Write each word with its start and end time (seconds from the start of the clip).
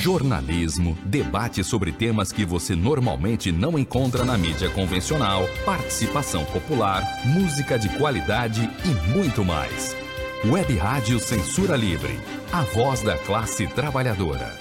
jornalismo, 0.00 0.96
debate 1.04 1.62
sobre 1.62 1.92
temas 1.92 2.32
que 2.32 2.42
você 2.42 2.74
normalmente 2.74 3.52
não 3.52 3.78
encontra 3.78 4.24
na 4.24 4.36
mídia 4.38 4.70
convencional, 4.70 5.42
participação 5.64 6.42
popular, 6.46 7.02
música 7.26 7.78
de 7.78 7.90
qualidade 7.98 8.62
e 8.62 9.10
muito 9.14 9.44
mais. 9.44 9.94
Web 10.42 10.74
Rádio 10.78 11.20
Censura 11.20 11.76
Livre, 11.76 12.18
a 12.50 12.62
voz 12.62 13.02
da 13.02 13.18
classe 13.18 13.66
trabalhadora. 13.66 14.58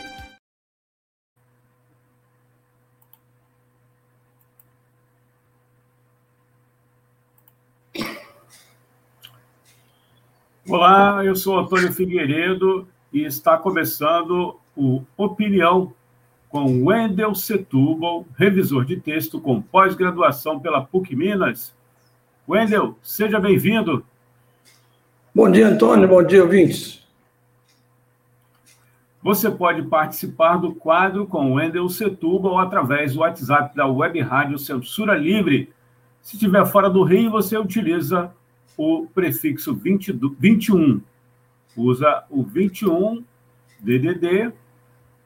Olá, 10.67 11.23
eu 11.23 11.35
sou 11.35 11.57
Antônio 11.57 11.93
Figueiredo 11.93 12.85
e 13.11 13.23
está 13.23 13.57
começando 13.57 14.59
o 14.79 15.03
Opinião 15.17 15.93
com 16.47 16.85
Wendel 16.85 17.35
Setúbal, 17.35 18.25
revisor 18.35 18.85
de 18.85 18.95
texto 18.95 19.39
com 19.39 19.61
pós-graduação 19.61 20.57
pela 20.59 20.81
PUC 20.81 21.15
Minas. 21.15 21.75
Wendel, 22.47 22.97
seja 23.03 23.39
bem-vindo. 23.39 24.03
Bom 25.35 25.51
dia, 25.51 25.67
Antônio. 25.67 26.07
Bom 26.07 26.23
dia, 26.23 26.41
ouvintes. 26.41 27.05
Você 29.21 29.51
pode 29.51 29.83
participar 29.83 30.57
do 30.57 30.73
quadro 30.73 31.27
com 31.27 31.55
Wendel 31.55 31.89
Setúbal 31.89 32.57
através 32.57 33.13
do 33.13 33.19
WhatsApp 33.19 33.75
da 33.75 33.85
Web 33.85 34.21
Rádio 34.21 34.57
Censura 34.57 35.13
Livre. 35.13 35.71
Se 36.21 36.35
estiver 36.35 36.65
fora 36.65 36.89
do 36.89 37.03
Rio, 37.03 37.29
você 37.29 37.57
utiliza 37.57 38.31
o 38.77 39.07
prefixo 39.13 39.75
20, 39.75 40.17
21. 40.39 41.01
Usa 41.75 42.23
o 42.29 42.41
21 42.41 43.23
DDD 43.81 44.53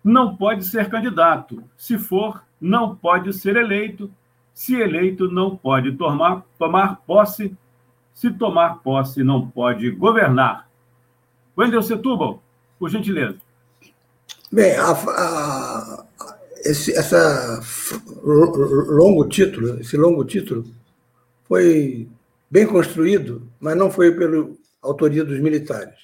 não 0.02 0.36
pode 0.36 0.64
ser 0.64 0.90
candidato. 0.90 1.64
Se 1.76 1.98
for, 1.98 2.44
não 2.60 2.94
pode 2.94 3.32
ser 3.32 3.56
eleito. 3.56 4.10
Se 4.52 4.74
eleito, 4.74 5.30
não 5.30 5.56
pode 5.56 5.92
tomar, 5.92 6.44
tomar 6.58 6.96
posse. 7.06 7.56
Se 8.14 8.30
tomar 8.30 8.82
posse, 8.82 9.22
não 9.22 9.50
pode 9.50 9.90
governar. 9.90 10.68
Wendel 11.56 11.82
Setúbal, 11.82 12.42
por 12.78 12.88
gentileza. 12.88 13.36
Bem, 14.50 14.76
a, 14.76 14.92
a, 14.92 16.06
esse 16.64 16.96
essa 16.96 17.60
longo 18.22 19.28
título, 19.28 19.80
esse 19.80 19.96
longo 19.96 20.24
título 20.24 20.64
foi 21.44 22.08
bem 22.50 22.66
construído, 22.66 23.50
mas 23.60 23.76
não 23.76 23.90
foi 23.90 24.12
pela 24.12 24.50
autoria 24.80 25.24
dos 25.24 25.40
militares. 25.40 25.98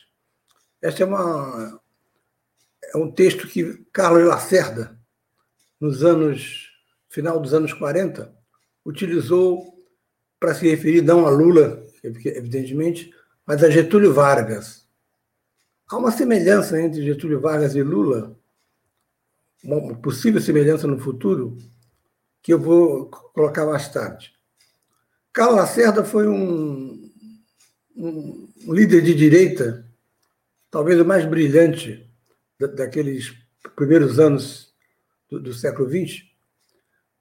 Essa 0.82 1.04
é 1.04 1.06
uma 1.06 1.80
é 2.92 2.98
um 2.98 3.10
texto 3.10 3.46
que 3.46 3.84
Carlos 3.92 4.26
Lacerda 4.26 4.98
nos 5.80 6.04
anos 6.04 6.70
final 7.10 7.40
dos 7.40 7.52
anos 7.52 7.72
40, 7.72 8.32
utilizou 8.86 9.74
para 10.38 10.54
se 10.54 10.68
referir 10.70 11.02
não 11.02 11.26
a 11.26 11.30
Lula, 11.30 11.84
evidentemente, 12.02 13.14
mas 13.46 13.62
a 13.62 13.70
Getúlio 13.70 14.12
Vargas. 14.12 14.86
Há 15.88 15.96
uma 15.96 16.10
semelhança 16.10 16.80
entre 16.80 17.02
Getúlio 17.02 17.40
Vargas 17.40 17.74
e 17.74 17.82
Lula, 17.82 18.36
uma 19.62 19.94
possível 19.96 20.40
semelhança 20.40 20.86
no 20.86 20.98
futuro, 20.98 21.58
que 22.42 22.52
eu 22.52 22.58
vou 22.58 23.06
colocar 23.06 23.66
mais 23.66 23.88
tarde. 23.88 24.32
Carlos 25.32 25.56
Lacerda 25.56 26.04
foi 26.04 26.26
um, 26.26 27.10
um 27.96 28.72
líder 28.72 29.02
de 29.02 29.14
direita, 29.14 29.86
talvez 30.70 31.00
o 31.00 31.04
mais 31.04 31.24
brilhante 31.24 32.08
daqueles 32.58 33.34
primeiros 33.76 34.18
anos 34.18 34.72
do, 35.28 35.40
do 35.40 35.52
século 35.52 35.88
XX. 35.88 36.24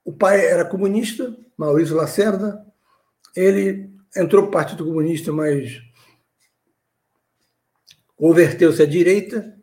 O 0.04 0.12
pai 0.12 0.44
era 0.44 0.64
comunista, 0.64 1.36
Maurício 1.56 1.94
Lacerda. 1.94 2.64
Ele 3.36 3.90
entrou 4.16 4.42
para 4.42 4.48
o 4.48 4.52
Partido 4.52 4.84
Comunista, 4.84 5.32
mas 5.32 5.80
converteu-se 8.16 8.82
à 8.82 8.86
direita 8.86 9.56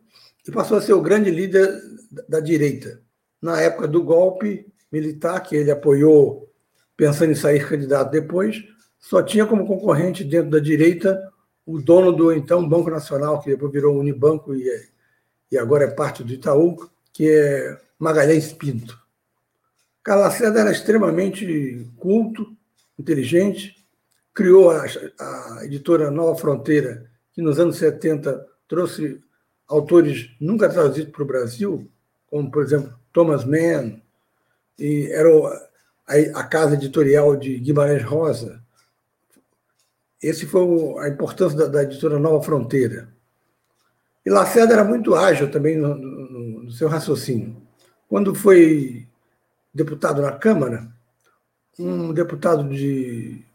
e 0.46 0.50
passou 0.50 0.78
a 0.78 0.82
ser 0.82 0.92
o 0.92 1.02
grande 1.02 1.30
líder 1.30 1.80
da 2.28 2.40
direita. 2.40 3.02
Na 3.40 3.60
época 3.60 3.86
do 3.86 4.02
golpe 4.02 4.66
militar, 4.90 5.40
que 5.40 5.54
ele 5.54 5.70
apoiou, 5.70 6.50
pensando 6.96 7.32
em 7.32 7.36
sair 7.36 7.68
candidato 7.68 8.10
depois, 8.10 8.64
só 8.98 9.22
tinha 9.22 9.46
como 9.46 9.66
concorrente 9.66 10.24
dentro 10.24 10.50
da 10.50 10.58
direita 10.58 11.32
o 11.64 11.78
dono 11.80 12.12
do 12.12 12.32
então 12.32 12.66
Banco 12.66 12.90
Nacional, 12.90 13.40
que 13.40 13.50
depois 13.50 13.70
virou 13.70 13.98
Unibanco 13.98 14.54
e, 14.54 14.68
é, 14.68 14.88
e 15.52 15.58
agora 15.58 15.84
é 15.84 15.90
parte 15.90 16.24
do 16.24 16.32
Itaú, 16.32 16.76
que 17.12 17.28
é 17.30 17.78
Magalhães 17.98 18.52
Pinto. 18.52 18.98
Calaceda 20.02 20.60
era 20.60 20.72
extremamente 20.72 21.86
culto, 21.98 22.56
inteligente, 22.98 23.77
criou 24.38 24.70
a, 24.70 24.84
a 25.18 25.64
editora 25.64 26.12
Nova 26.12 26.38
Fronteira, 26.38 27.10
que 27.32 27.42
nos 27.42 27.58
anos 27.58 27.76
70 27.76 28.46
trouxe 28.68 29.20
autores 29.66 30.30
nunca 30.40 30.68
traduzidos 30.68 31.10
para 31.10 31.24
o 31.24 31.26
Brasil, 31.26 31.90
como, 32.30 32.48
por 32.48 32.62
exemplo, 32.62 32.96
Thomas 33.12 33.44
Mann, 33.44 34.00
e 34.78 35.10
era 35.10 35.28
a, 36.36 36.44
casa 36.44 36.74
editorial 36.74 37.34
de 37.34 37.58
Guimarães 37.58 38.04
Rosa. 38.04 38.62
Esse 40.22 40.46
foi 40.46 40.64
a 41.00 41.08
importância 41.08 41.58
da, 41.58 41.66
da 41.66 41.82
editora 41.82 42.20
Nova 42.20 42.40
Fronteira. 42.40 43.12
E 44.24 44.30
Lacerda 44.30 44.74
era 44.74 44.84
muito 44.84 45.16
ágil 45.16 45.50
também 45.50 45.76
no, 45.76 45.96
no, 45.96 46.62
no 46.62 46.70
seu 46.70 46.86
raciocínio. 46.86 47.60
Quando 48.08 48.36
foi 48.36 49.08
deputado 49.74 50.22
na 50.22 50.30
Câmara, 50.30 50.86
um 51.76 52.12
deputado 52.12 52.68
de 52.68 53.47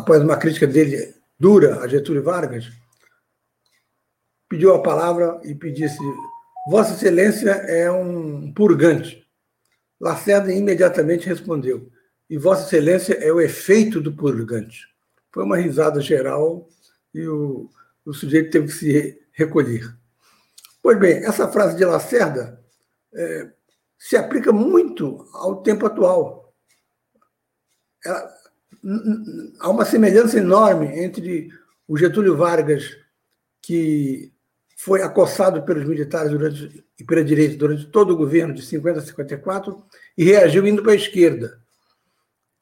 após 0.00 0.22
uma 0.22 0.36
crítica 0.36 0.66
dele 0.66 1.14
dura 1.38 1.80
a 1.80 1.86
Getúlio 1.86 2.22
Vargas, 2.22 2.70
pediu 4.48 4.74
a 4.74 4.82
palavra 4.82 5.40
e 5.44 5.54
pedisse: 5.54 5.98
Vossa 6.68 6.94
Excelência 6.94 7.50
é 7.50 7.90
um 7.90 8.52
purgante. 8.52 9.26
Lacerda 10.00 10.52
imediatamente 10.52 11.28
respondeu: 11.28 11.90
E 12.28 12.38
Vossa 12.38 12.66
Excelência 12.66 13.14
é 13.14 13.32
o 13.32 13.40
efeito 13.40 14.00
do 14.00 14.12
purgante. 14.12 14.88
Foi 15.30 15.44
uma 15.44 15.56
risada 15.56 16.00
geral 16.00 16.68
e 17.14 17.26
o, 17.28 17.70
o 18.04 18.12
sujeito 18.12 18.50
teve 18.50 18.66
que 18.66 18.72
se 18.72 19.22
recolher. 19.32 19.94
Pois 20.82 20.98
bem, 20.98 21.24
essa 21.24 21.46
frase 21.46 21.76
de 21.76 21.84
Lacerda 21.84 22.58
é, 23.14 23.50
se 23.98 24.16
aplica 24.16 24.50
muito 24.50 25.28
ao 25.34 25.62
tempo 25.62 25.86
atual. 25.86 26.54
Ela, 28.04 28.39
há 29.58 29.68
uma 29.68 29.84
semelhança 29.84 30.38
enorme 30.38 30.86
entre 31.02 31.50
o 31.86 31.96
Getúlio 31.96 32.36
Vargas, 32.36 32.96
que 33.60 34.32
foi 34.76 35.02
acossado 35.02 35.62
pelos 35.62 35.84
militares 35.84 36.30
durante, 36.30 36.84
e 36.98 37.04
pela 37.04 37.22
direita 37.22 37.56
durante 37.56 37.86
todo 37.86 38.12
o 38.12 38.16
governo 38.16 38.54
de 38.54 38.62
50 38.62 38.98
a 38.98 39.02
54 39.02 39.84
e 40.16 40.24
reagiu 40.24 40.66
indo 40.66 40.82
para 40.82 40.92
a 40.92 40.96
esquerda, 40.96 41.60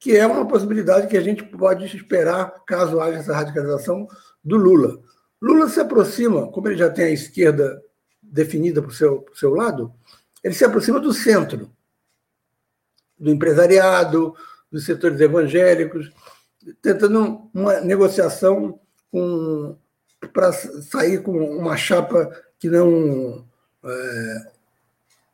que 0.01 0.17
é 0.17 0.27
uma 0.27 0.47
possibilidade 0.47 1.07
que 1.07 1.17
a 1.17 1.21
gente 1.21 1.45
pode 1.45 1.85
esperar 1.85 2.65
caso 2.67 3.01
haja 3.01 3.19
essa 3.19 3.35
radicalização 3.35 4.09
do 4.43 4.57
Lula. 4.57 5.01
Lula 5.41 5.69
se 5.69 5.79
aproxima, 5.79 6.51
como 6.51 6.69
ele 6.69 6.77
já 6.77 6.91
tem 6.91 7.05
a 7.07 7.11
esquerda 7.11 7.81
definida 8.21 8.83
para 8.83 8.91
o 8.91 8.95
seu, 8.95 9.25
seu 9.35 9.55
lado, 9.55 9.93
ele 10.43 10.55
se 10.55 10.65
aproxima 10.65 10.99
do 10.99 11.13
centro, 11.13 11.71
do 13.19 13.31
empresariado, 13.31 14.35
dos 14.71 14.85
setores 14.85 15.21
evangélicos, 15.21 16.11
tentando 16.83 17.51
uma 17.55 17.81
negociação 17.81 18.79
para 20.33 20.53
sair 20.53 21.23
com 21.23 21.33
uma 21.33 21.77
chapa 21.77 22.31
que 22.59 22.69
não 22.69 23.47
é, 23.85 24.53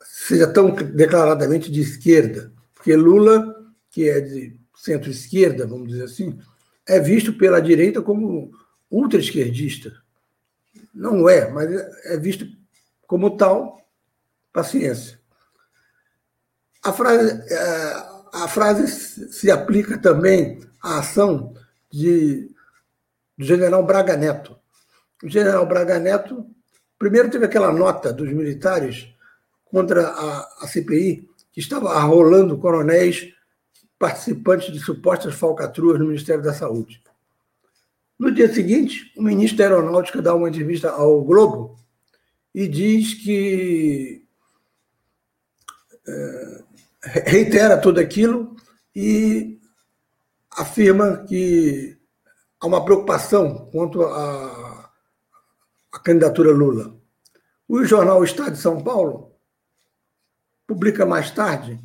seja 0.03 0.47
tão 0.47 0.71
declaradamente 0.75 1.71
de 1.71 1.81
esquerda, 1.81 2.53
porque 2.75 2.95
Lula, 2.95 3.73
que 3.91 4.09
é 4.09 4.21
de 4.21 4.57
centro-esquerda, 4.77 5.67
vamos 5.67 5.89
dizer 5.89 6.05
assim, 6.05 6.39
é 6.87 7.01
visto 7.01 7.33
pela 7.33 7.61
direita 7.61 8.03
como 8.03 8.53
ultra-esquerdista. 8.91 9.93
Não 10.93 11.29
é, 11.29 11.51
mas 11.51 11.73
é 12.05 12.17
visto 12.17 12.47
como 13.07 13.37
tal, 13.37 13.81
paciência. 14.53 15.19
A 16.83 16.93
frase, 16.93 17.43
é, 17.51 18.14
a 18.35 18.49
frase 18.49 18.89
se 19.33 19.51
aplica 19.51 19.97
também 19.97 20.59
à 20.83 20.99
ação 20.99 21.55
de, 21.91 22.51
do 23.39 23.45
general 23.45 23.85
Braga 23.87 24.17
Neto. 24.17 24.59
O 25.23 25.29
general 25.29 25.65
Braga 25.67 26.01
Neto, 26.01 26.45
primeiro 26.99 27.31
teve 27.31 27.45
aquela 27.45 27.73
nota 27.73 28.13
dos 28.13 28.29
militares 28.31 29.09
contra 29.65 30.09
a, 30.09 30.65
a 30.65 30.67
CPI, 30.67 31.29
que 31.53 31.61
estava 31.61 31.91
arrolando 31.91 32.59
coronéis 32.59 33.33
participantes 33.99 34.73
de 34.73 34.81
supostas 34.81 35.35
falcatruas 35.35 36.01
no 36.01 36.07
Ministério 36.07 36.43
da 36.43 36.53
Saúde. 36.53 37.01
No 38.19 38.33
dia 38.33 38.53
seguinte, 38.53 39.13
o 39.17 39.23
ministro 39.23 39.59
da 39.59 39.65
Aeronáutica 39.65 40.21
dá 40.21 40.35
uma 40.35 40.49
entrevista 40.49 40.91
ao 40.91 41.23
Globo 41.23 41.77
e 42.53 42.67
diz 42.67 43.15
que 43.15 44.25
é, 46.07 46.65
reitera 47.05 47.77
tudo 47.79 48.01
aquilo 48.01 48.57
e 48.95 49.61
afirma 50.51 51.19
que 51.19 51.99
há 52.61 52.67
uma 52.67 52.85
preocupação 52.85 53.69
quanto 53.71 54.03
à, 54.03 54.91
candidatura 56.03 56.51
Lula. 56.51 56.95
O 57.69 57.85
jornal 57.85 58.23
Estado 58.25 58.53
de 58.53 58.59
São 58.59 58.83
Paulo 58.83 59.33
publica 60.67 61.07
mais 61.07 61.31
tarde, 61.31 61.81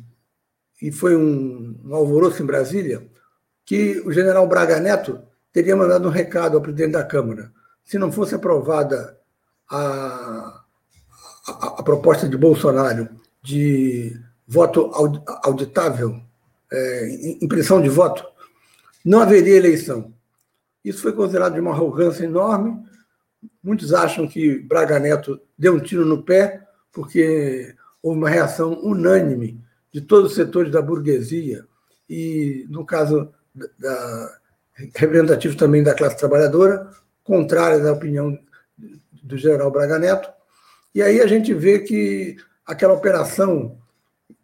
e 0.80 0.90
foi 0.90 1.16
um, 1.16 1.80
um 1.84 1.94
alvoroço 1.94 2.42
em 2.42 2.46
Brasília, 2.46 3.08
que 3.64 4.00
o 4.00 4.12
general 4.12 4.46
Braga 4.46 4.80
Neto 4.80 5.22
teria 5.52 5.76
mandado 5.76 6.08
um 6.08 6.10
recado 6.10 6.56
ao 6.56 6.62
presidente 6.62 6.92
da 6.92 7.04
Câmara. 7.04 7.52
Se 7.84 7.98
não 7.98 8.10
fosse 8.10 8.34
aprovada 8.34 9.18
a, 9.70 10.62
a, 11.46 11.66
a 11.78 11.82
proposta 11.82 12.28
de 12.28 12.36
Bolsonaro 12.36 13.08
de 13.42 14.18
voto 14.50 14.90
auditável, 15.44 16.20
é, 16.72 17.36
impressão 17.40 17.80
de 17.80 17.88
voto, 17.88 18.26
não 19.04 19.20
haveria 19.20 19.56
eleição. 19.56 20.12
Isso 20.84 21.02
foi 21.02 21.12
considerado 21.12 21.54
de 21.54 21.60
uma 21.60 21.70
arrogância 21.70 22.24
enorme. 22.24 22.84
Muitos 23.62 23.94
acham 23.94 24.26
que 24.26 24.58
Braga 24.58 24.98
Neto 24.98 25.40
deu 25.56 25.76
um 25.76 25.78
tiro 25.78 26.04
no 26.04 26.24
pé, 26.24 26.66
porque 26.90 27.76
houve 28.02 28.18
uma 28.18 28.28
reação 28.28 28.72
unânime 28.82 29.62
de 29.92 30.00
todos 30.00 30.30
os 30.30 30.36
setores 30.36 30.72
da 30.72 30.82
burguesia 30.82 31.64
e, 32.08 32.66
no 32.68 32.84
caso 32.84 33.32
da, 33.54 34.38
representativo 34.96 35.56
também 35.56 35.84
da 35.84 35.94
classe 35.94 36.16
trabalhadora, 36.16 36.90
contrária 37.22 37.78
da 37.78 37.92
opinião 37.92 38.36
do 39.22 39.36
general 39.36 39.70
Braga 39.70 39.96
Neto. 39.96 40.28
E 40.92 41.02
aí 41.02 41.20
a 41.20 41.26
gente 41.28 41.54
vê 41.54 41.78
que 41.78 42.36
aquela 42.66 42.94
operação 42.94 43.79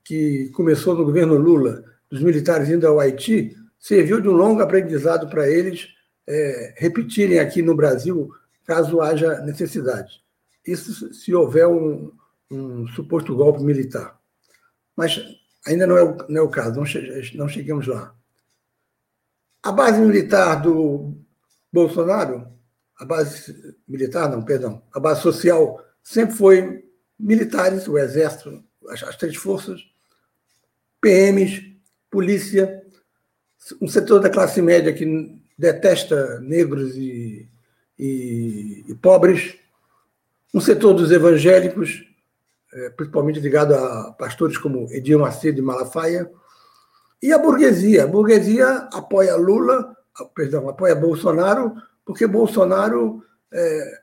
que 0.07 0.51
começou 0.51 0.95
no 0.95 1.05
governo 1.05 1.35
Lula, 1.35 1.83
dos 2.09 2.23
militares 2.23 2.71
indo 2.71 2.87
ao 2.87 3.01
Haiti, 3.01 3.57
serviu 3.77 4.21
de 4.21 4.29
um 4.29 4.33
longo 4.33 4.63
aprendizado 4.63 5.29
para 5.29 5.51
eles 5.51 5.89
é, 6.25 6.75
repetirem 6.77 7.41
aqui 7.41 7.61
no 7.61 7.75
Brasil, 7.75 8.31
caso 8.65 9.01
haja 9.01 9.41
necessidade. 9.41 10.23
Isso 10.65 11.13
se 11.13 11.35
houver 11.35 11.67
um, 11.67 12.13
um 12.49 12.87
suposto 12.89 13.35
golpe 13.35 13.65
militar. 13.65 14.17
Mas 14.95 15.21
ainda 15.67 15.89
não 15.89 15.99
é 15.99 16.05
o, 16.05 16.17
não 16.29 16.43
é 16.43 16.43
o 16.43 16.49
caso, 16.49 16.77
não, 16.77 16.87
che 16.87 17.37
não 17.37 17.49
chegamos 17.49 17.89
lá. 17.89 18.15
A 19.61 19.73
base 19.73 20.01
militar 20.01 20.63
do 20.63 21.17
Bolsonaro, 21.73 22.47
a 22.97 23.05
base 23.05 23.75
militar, 23.89 24.31
não, 24.31 24.45
perdão, 24.45 24.81
a 24.93 25.01
base 25.01 25.23
social 25.23 25.85
sempre 26.01 26.37
foi 26.37 26.85
militares, 27.19 27.89
o 27.89 27.99
Exército, 27.99 28.63
as, 28.89 29.03
as 29.03 29.17
três 29.17 29.35
forças, 29.35 29.81
PMs, 31.07 31.63
polícia, 32.11 32.83
um 33.81 33.87
setor 33.87 34.19
da 34.19 34.29
classe 34.29 34.61
média 34.61 34.93
que 34.93 35.41
detesta 35.57 36.41
negros 36.41 36.97
e, 36.97 37.49
e, 37.97 38.85
e 38.89 38.95
pobres, 38.97 39.57
um 40.53 40.61
setor 40.61 40.95
dos 40.95 41.13
evangélicos, 41.13 42.05
é, 42.73 42.91
principalmente 42.91 43.39
ligado 43.39 43.73
a 43.73 44.11
pastores 44.19 44.59
como 44.59 44.93
Edir 44.93 45.17
Macedo 45.17 45.61
e 45.61 45.63
Malafaia, 45.63 46.29
e 47.23 47.33
a 47.33 47.39
burguesia. 47.39 48.03
A 48.03 48.09
burguesia 48.09 48.89
apoia 48.93 49.37
Lula, 49.37 49.97
perdão, 50.35 50.69
apoia 50.69 50.97
Bolsonaro, 50.97 51.73
porque 52.05 52.27
Bolsonaro 52.27 53.23
é, 53.53 54.01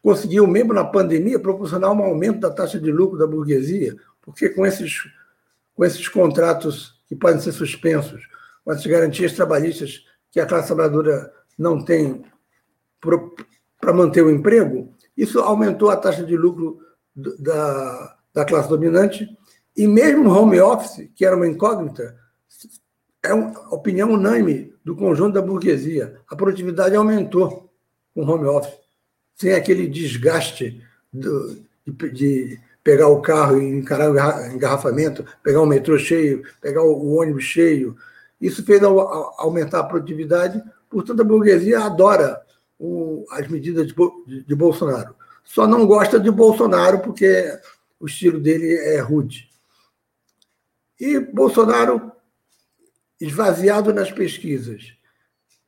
conseguiu, 0.00 0.46
mesmo 0.46 0.72
na 0.72 0.84
pandemia, 0.84 1.40
proporcionar 1.40 1.90
um 1.90 2.04
aumento 2.04 2.38
da 2.38 2.50
taxa 2.52 2.78
de 2.78 2.92
lucro 2.92 3.18
da 3.18 3.26
burguesia, 3.26 3.96
porque 4.22 4.48
com 4.50 4.64
esses, 4.64 5.02
com 5.76 5.84
esses 5.84 6.08
contratos 6.08 7.00
que 7.06 7.14
podem 7.14 7.40
ser 7.40 7.52
suspensos, 7.52 8.26
com 8.64 8.72
essas 8.72 8.86
garantias 8.86 9.34
trabalhistas 9.34 10.04
que 10.32 10.40
a 10.40 10.46
classe 10.46 10.66
trabalhadora 10.66 11.32
não 11.56 11.84
tem 11.84 12.24
para 13.80 13.92
manter 13.92 14.22
o 14.22 14.30
emprego, 14.30 14.92
isso 15.16 15.38
aumentou 15.38 15.90
a 15.90 15.96
taxa 15.96 16.24
de 16.24 16.36
lucro 16.36 16.80
da, 17.14 18.16
da 18.34 18.44
classe 18.44 18.68
dominante, 18.68 19.28
e 19.76 19.86
mesmo 19.86 20.28
o 20.28 20.32
home 20.32 20.60
office, 20.60 21.08
que 21.14 21.24
era 21.24 21.36
uma 21.36 21.46
incógnita, 21.46 22.16
é 23.22 23.32
uma 23.32 23.74
opinião 23.74 24.10
unânime 24.10 24.74
do 24.84 24.96
conjunto 24.96 25.34
da 25.34 25.42
burguesia. 25.42 26.20
A 26.28 26.36
produtividade 26.36 26.96
aumentou 26.96 27.70
com 28.14 28.22
o 28.22 28.30
home 28.30 28.46
office, 28.46 28.78
sem 29.34 29.52
aquele 29.52 29.86
desgaste 29.86 30.82
do, 31.12 31.62
de, 31.86 32.10
de, 32.10 32.60
pegar 32.86 33.08
o 33.08 33.20
carro 33.20 33.60
e 33.60 33.78
encarar 33.78 34.12
o 34.12 34.54
engarrafamento, 34.54 35.26
pegar 35.42 35.60
o 35.60 35.66
metrô 35.66 35.98
cheio, 35.98 36.44
pegar 36.60 36.84
o, 36.84 37.16
ônibus 37.16 37.42
cheio. 37.42 37.96
Isso 38.40 38.64
fez 38.64 38.80
aumentar 38.80 39.80
a 39.80 39.84
produtividade, 39.84 40.62
portanto, 40.88 41.20
a 41.20 41.24
burguesia 41.24 41.80
adora 41.80 42.40
o, 42.78 43.26
as 43.32 43.48
medidas 43.48 43.88
de, 43.88 44.44
de, 44.44 44.54
Bolsonaro 44.54 45.16
só 45.42 45.66
não 45.66 45.84
gosta 45.84 46.20
de 46.20 46.30
Bolsonaro 46.30 47.00
porque 47.00 47.58
o 47.98 48.06
estilo 48.06 48.38
dele 48.38 48.76
é 48.76 49.00
rude. 49.00 49.50
E 51.00 51.18
Bolsonaro, 51.18 52.12
esvaziado 53.20 53.92
nas 53.92 54.12
pesquisas, 54.12 54.92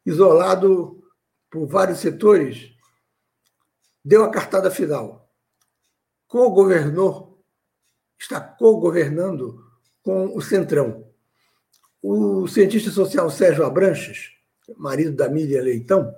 isolado 0.07 1.03
por 1.51 1.67
vários 1.67 1.99
setores, 1.99 2.71
deu 4.05 4.23
a 4.23 4.31
cartada 4.31 4.71
final. 4.71 5.28
Co-governou, 6.29 7.43
está 8.19 8.39
co-governando 8.39 9.65
com 10.03 10.37
o 10.37 10.43
Centrão. 10.43 11.07
O 12.03 12.47
cientista 12.47 12.91
social 12.91 13.31
Sérgio 13.31 13.65
Abranches, 13.65 14.33
marido 14.77 15.17
da 15.17 15.29
Miriam 15.29 15.63
Leitão, 15.63 16.15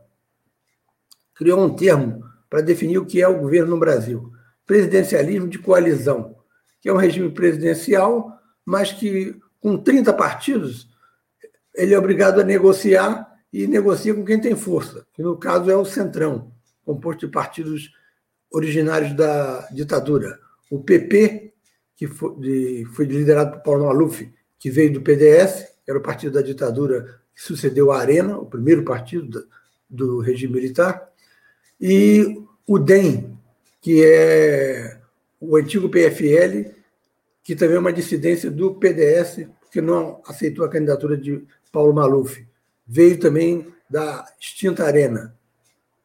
criou 1.33 1.61
um 1.61 1.75
termo 1.75 2.25
para 2.51 2.61
definir 2.61 2.99
o 2.99 3.07
que 3.07 3.23
é 3.23 3.29
o 3.29 3.39
governo 3.39 3.71
no 3.71 3.79
Brasil. 3.79 4.33
Presidencialismo 4.67 5.49
de 5.49 5.59
coalizão, 5.59 6.37
que 6.81 6.89
é 6.89 6.93
um 6.93 6.97
regime 6.97 7.31
presidencial, 7.31 8.37
mas 8.65 8.93
que, 8.93 9.41
com 9.61 9.79
30 9.79 10.13
partidos, 10.13 10.89
ele 11.75 11.95
é 11.95 11.99
obrigado 11.99 12.41
a 12.41 12.45
negociar 12.45 13.31
e 13.53 13.67
negocia 13.67 14.15
com 14.15 14.25
quem 14.25 14.41
tem 14.41 14.57
força, 14.57 15.07
que 15.13 15.23
no 15.23 15.37
caso 15.39 15.71
é 15.71 15.77
o 15.77 15.85
Centrão, 15.85 16.53
composto 16.85 17.27
de 17.27 17.33
partidos 17.33 17.91
originários 18.51 19.15
da 19.15 19.69
ditadura. 19.71 20.39
O 20.71 20.81
PP, 20.81 21.53
que 21.97 22.07
foi, 22.07 22.37
de, 22.37 22.85
foi 22.95 23.05
liderado 23.05 23.53
por 23.53 23.63
Paulo 23.63 23.87
Maluf, 23.87 24.31
que 24.59 24.71
veio 24.71 24.93
do 24.93 25.01
PDS, 25.01 25.69
era 25.87 25.99
o 25.99 26.03
partido 26.03 26.35
da 26.35 26.43
ditadura 26.43 27.21
que 27.35 27.43
sucedeu 27.43 27.91
a 27.91 27.99
Arena, 27.99 28.39
o 28.39 28.47
primeiro 28.47 28.85
partido 28.85 29.27
do, 29.27 29.49
do 29.89 30.19
regime 30.21 30.55
militar, 30.55 31.11
e 31.81 32.43
o 32.67 32.79
DEM, 32.79 33.37
que 33.81 34.05
é 34.05 35.01
o 35.41 35.57
antigo 35.57 35.89
PFL, 35.89 36.71
que 37.43 37.57
também 37.57 37.77
é 37.77 37.81
uma 37.81 37.93
dissidência 37.93 38.51
do 38.51 38.75
PDS, 38.75 39.47
que 39.73 39.81
não 39.81 40.21
aceitou 40.27 40.65
a 40.65 40.69
candidatura 40.69 41.17
de 41.17 41.43
Paulo 41.73 41.95
Maluf. 41.95 42.47
Veio 42.87 43.19
também 43.19 43.67
da 43.89 44.25
extinta 44.39 44.85
Arena. 44.85 45.35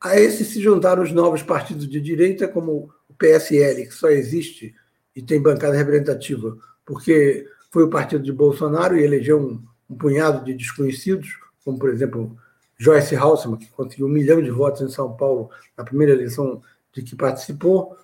A 0.02 0.20
esse 0.20 0.46
se 0.46 0.62
juntaram 0.62 1.04
os 1.04 1.12
novos 1.12 1.42
partidos 1.42 1.88
de 1.88 2.00
direita, 2.00 2.48
como 2.48 2.92
o 3.10 3.14
PSL, 3.14 3.88
que 3.88 3.94
só 3.94 4.10
existe 4.10 4.76
e 5.16 5.22
tem 5.22 5.42
bancada 5.42 5.76
representativa, 5.76 6.58
porque 6.86 7.48
foi 7.72 7.84
o 7.84 7.90
partido 7.90 8.24
de 8.24 8.32
Bolsonaro 8.32 8.98
e 8.98 9.04
elegeu 9.04 9.40
um, 9.40 9.64
um 9.90 9.98
punhado 9.98 10.44
de 10.44 10.54
desconhecidos, 10.54 11.38
como, 11.64 11.80
por 11.80 11.90
exemplo, 11.90 12.38
Joyce 12.78 13.16
Halseman, 13.16 13.58
que 13.58 13.70
conseguiu 13.70 14.08
um 14.08 14.10
milhão 14.10 14.42
de 14.42 14.52
votos 14.52 14.82
em 14.82 14.90
São 14.90 15.16
Paulo 15.16 15.50
na 15.78 15.84
primeira 15.84 16.14
eleição 16.14 16.62
de 16.94 17.02
que 17.02 17.16
participou, 17.16 17.98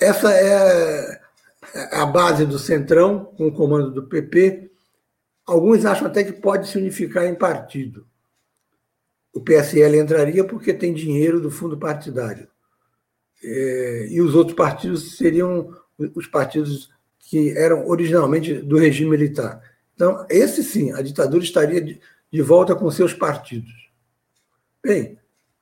Essa 0.00 0.32
é 0.32 1.20
a 1.92 2.06
base 2.06 2.44
do 2.44 2.58
Centrão, 2.58 3.24
com 3.36 3.46
o 3.48 3.52
comando 3.52 3.90
do 3.90 4.06
PP. 4.06 4.70
Alguns 5.46 5.84
acham 5.84 6.06
até 6.06 6.24
que 6.24 6.32
pode 6.32 6.68
se 6.68 6.78
unificar 6.78 7.26
em 7.26 7.34
partido. 7.34 8.06
O 9.32 9.40
PSL 9.40 9.98
entraria 9.98 10.44
porque 10.44 10.74
tem 10.74 10.92
dinheiro 10.92 11.40
do 11.40 11.50
fundo 11.50 11.78
partidário. 11.78 12.48
É, 13.42 14.08
e 14.10 14.20
os 14.20 14.34
outros 14.34 14.56
partidos 14.56 15.16
seriam 15.16 15.74
os 16.14 16.26
partidos 16.26 16.90
que 17.18 17.56
eram 17.56 17.86
originalmente 17.86 18.54
do 18.54 18.76
regime 18.76 19.10
militar. 19.10 19.62
Então, 19.94 20.26
esse 20.28 20.64
sim, 20.64 20.92
a 20.92 21.02
ditadura 21.02 21.44
estaria 21.44 21.98
de 22.32 22.42
volta 22.42 22.74
com 22.74 22.90
seus 22.90 23.14
partidos. 23.14 23.72
Bem, 24.82 25.18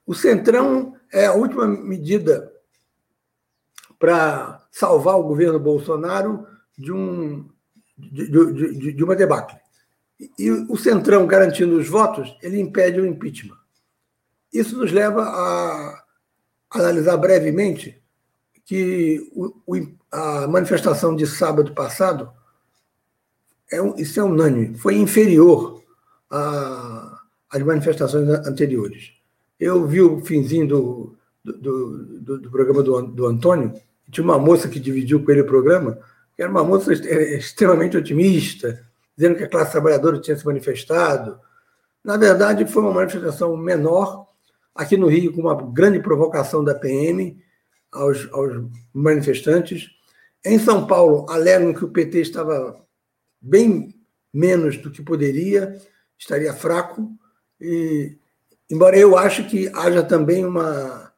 o 0.07 0.15
Centrão 0.15 0.95
é 1.13 1.27
a 1.27 1.35
última 1.35 1.67
medida 1.67 2.53
para 3.99 4.67
salvar 4.71 5.19
o 5.19 5.25
governo 5.25 5.59
Bolsonaro 5.59 6.47
de, 6.77 6.93
um, 6.93 7.49
de, 7.97 8.31
de, 8.31 8.93
de 8.93 9.05
uma 9.05 9.17
debacle. 9.17 9.59
E 10.39 10.51
o 10.51 10.77
Centrão, 10.77 11.27
garantindo 11.27 11.77
os 11.77 11.89
votos, 11.89 12.37
ele 12.43 12.61
impede 12.61 13.01
o 13.01 13.07
impeachment. 13.07 13.58
Isso 14.53 14.77
nos 14.79 14.93
leva 14.93 15.23
a 15.23 16.05
analisar 16.71 17.17
brevemente 17.17 18.03
que 18.65 19.31
o, 19.35 19.55
a 20.13 20.47
manifestação 20.47 21.17
de 21.17 21.27
sábado 21.27 21.73
passado, 21.73 22.31
é 23.71 23.81
um, 23.81 23.97
isso 23.97 24.21
é 24.21 24.23
unânime, 24.23 24.77
foi 24.77 24.97
inferior 24.97 25.83
às 26.31 27.63
manifestações 27.63 28.29
anteriores. 28.47 29.13
Eu 29.59 29.87
vi 29.87 30.01
o 30.01 30.21
finzinho 30.21 30.69
do, 30.69 31.17
do, 31.43 32.21
do, 32.21 32.39
do 32.41 32.51
programa 32.51 32.83
do, 32.83 33.03
do 33.03 33.27
Antônio, 33.27 33.73
tinha 34.11 34.25
uma 34.25 34.39
moça 34.39 34.69
que 34.69 34.81
dividiu 34.81 35.25
com 35.25 35.31
ele 35.31 35.43
o 35.43 35.47
programa, 35.47 35.99
que 36.37 36.43
era 36.43 36.51
uma 36.51 36.65
moça 36.65 36.93
extremamente 36.93 37.97
otimista, 37.97 38.87
dizendo 39.17 39.37
que 39.37 39.45
a 39.45 39.49
classe 39.49 39.73
trabalhadora 39.73 40.21
tinha 40.21 40.37
se 40.37 40.47
manifestado. 40.47 41.41
Na 42.05 42.17
verdade, 42.17 42.67
foi 42.67 42.83
uma 42.83 42.93
manifestação 42.93 43.57
menor, 43.57 44.28
aqui 44.79 44.97
no 44.97 45.09
Rio, 45.09 45.33
com 45.33 45.41
uma 45.41 45.61
grande 45.73 45.99
provocação 45.99 46.63
da 46.63 46.73
PM 46.73 47.37
aos, 47.91 48.29
aos 48.33 48.65
manifestantes. 48.95 49.91
Em 50.47 50.57
São 50.57 50.87
Paulo, 50.87 51.29
alegam 51.29 51.75
que 51.75 51.85
o 51.85 51.91
PT 51.91 52.21
estava 52.21 52.87
bem 53.41 53.93
menos 54.33 54.77
do 54.77 54.89
que 54.89 55.03
poderia, 55.03 55.77
estaria 56.17 56.55
fraco, 56.55 57.11
e 57.61 58.17
embora 58.71 58.97
eu 58.97 59.19
ache 59.19 59.43
que 59.43 59.69
haja 59.75 60.03
também 60.05 60.45
uma, 60.45 61.13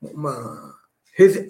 uma 0.00 0.78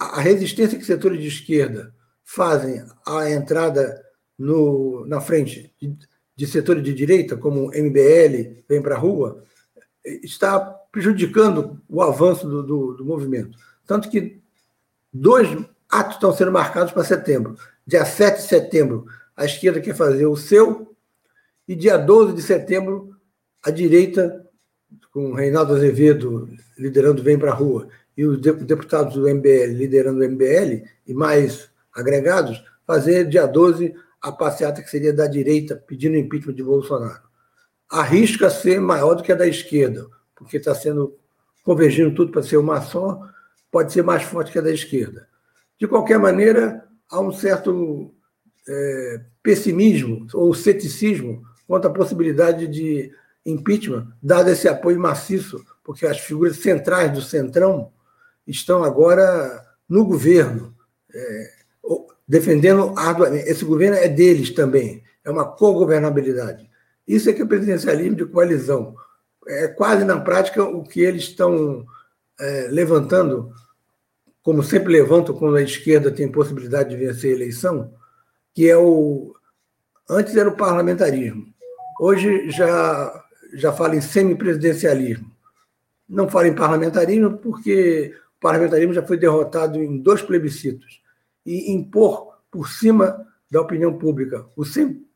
a 0.00 0.20
resistência 0.20 0.78
que 0.78 0.84
setores 0.84 1.20
de 1.20 1.28
esquerda 1.28 1.94
fazem 2.24 2.82
à 3.06 3.30
entrada 3.30 4.02
no, 4.38 5.04
na 5.06 5.20
frente 5.20 5.74
de, 5.78 5.94
de 6.34 6.46
setores 6.46 6.82
de 6.82 6.94
direita, 6.94 7.36
como 7.36 7.66
o 7.66 7.70
MBL, 7.70 8.64
vem 8.66 8.80
para 8.80 8.94
a 8.94 8.98
rua, 8.98 9.44
está 10.22 10.79
prejudicando 10.90 11.80
o 11.88 12.02
avanço 12.02 12.48
do, 12.48 12.62
do, 12.62 12.94
do, 12.94 13.04
movimento. 13.04 13.56
Tanto 13.86 14.08
que 14.08 14.40
dois 15.12 15.48
atos 15.88 16.14
estão 16.14 16.32
sendo 16.32 16.52
marcados 16.52 16.92
para 16.92 17.04
setembro. 17.04 17.56
Dia 17.86 18.04
7 18.04 18.36
de 18.36 18.48
setembro, 18.48 19.06
a 19.36 19.44
esquerda 19.44 19.80
quer 19.80 19.94
fazer 19.94 20.26
o 20.26 20.36
seu, 20.36 20.94
e 21.66 21.74
dia 21.74 21.96
12 21.96 22.34
de 22.34 22.42
setembro, 22.42 23.14
a 23.62 23.70
direita, 23.70 24.44
com 25.12 25.32
Reinaldo 25.32 25.74
Azevedo 25.74 26.48
liderando 26.76 27.22
Vem 27.22 27.38
para 27.38 27.50
a 27.50 27.54
Rua, 27.54 27.88
e 28.16 28.24
os 28.24 28.40
deputados 28.40 29.14
do 29.14 29.28
MBL 29.28 29.72
liderando 29.72 30.20
o 30.20 30.28
MBL, 30.28 30.84
e 31.06 31.14
mais 31.14 31.70
agregados, 31.92 32.62
fazer 32.86 33.28
dia 33.28 33.46
12 33.46 33.94
a 34.20 34.32
passeata 34.32 34.82
que 34.82 34.90
seria 34.90 35.12
da 35.12 35.26
direita 35.26 35.76
pedindo 35.76 36.16
impeachment 36.16 36.54
de 36.54 36.62
Bolsonaro. 36.62 37.22
Arrisca 37.88 38.50
ser 38.50 38.80
maior 38.80 39.14
do 39.14 39.22
que 39.22 39.32
a 39.32 39.36
da 39.36 39.46
esquerda, 39.46 40.06
porque 40.40 40.56
está 40.56 40.74
sendo 40.74 41.14
convergindo 41.62 42.14
tudo 42.14 42.32
para 42.32 42.42
ser 42.42 42.56
uma 42.56 42.80
só, 42.80 43.20
pode 43.70 43.92
ser 43.92 44.02
mais 44.02 44.22
forte 44.22 44.50
que 44.50 44.58
a 44.58 44.62
da 44.62 44.72
esquerda. 44.72 45.28
De 45.78 45.86
qualquer 45.86 46.18
maneira, 46.18 46.84
há 47.08 47.20
um 47.20 47.30
certo 47.30 48.12
é, 48.66 49.20
pessimismo 49.42 50.26
ou 50.32 50.54
ceticismo 50.54 51.42
quanto 51.66 51.86
à 51.86 51.90
possibilidade 51.90 52.66
de 52.66 53.12
impeachment, 53.44 54.08
dado 54.22 54.50
esse 54.50 54.66
apoio 54.66 54.98
maciço, 54.98 55.64
porque 55.84 56.06
as 56.06 56.18
figuras 56.18 56.56
centrais 56.56 57.12
do 57.12 57.22
Centrão 57.22 57.92
estão 58.46 58.82
agora 58.82 59.64
no 59.88 60.04
governo, 60.04 60.74
é, 61.14 61.52
defendendo 62.26 62.92
arduamente. 62.96 63.48
Esse 63.48 63.64
governo 63.64 63.96
é 63.96 64.08
deles 64.08 64.50
também, 64.50 65.02
é 65.24 65.30
uma 65.30 65.44
co-governabilidade. 65.44 66.68
Isso 67.06 67.28
é 67.28 67.32
que 67.32 67.42
é 67.42 67.46
presidencialismo 67.46 68.16
de 68.16 68.26
coalizão. 68.26 68.94
É 69.50 69.68
quase 69.68 70.04
na 70.04 70.20
prática 70.20 70.62
o 70.62 70.84
que 70.84 71.00
eles 71.00 71.24
estão 71.24 71.84
é, 72.38 72.68
levantando, 72.70 73.52
como 74.42 74.62
sempre 74.62 74.92
levantam 74.92 75.34
quando 75.34 75.56
a 75.56 75.62
esquerda 75.62 76.10
tem 76.10 76.30
possibilidade 76.30 76.90
de 76.90 76.96
vencer 76.96 77.32
a 77.32 77.36
eleição, 77.36 77.92
que 78.54 78.68
é 78.68 78.76
o. 78.76 79.34
Antes 80.08 80.36
era 80.36 80.48
o 80.48 80.56
parlamentarismo, 80.56 81.46
hoje 82.00 82.50
já, 82.50 83.24
já 83.52 83.72
fala 83.72 83.96
em 83.96 84.00
semipresidencialismo. 84.00 85.30
Não 86.08 86.28
fala 86.28 86.48
em 86.48 86.54
parlamentarismo 86.54 87.38
porque 87.38 88.14
o 88.36 88.40
parlamentarismo 88.40 88.94
já 88.94 89.02
foi 89.02 89.16
derrotado 89.16 89.78
em 89.78 89.98
dois 89.98 90.22
plebiscitos. 90.22 91.00
E 91.46 91.72
impor 91.72 92.38
por 92.50 92.68
cima 92.68 93.24
da 93.50 93.60
opinião 93.60 93.96
pública 93.96 94.46
o 94.56 94.64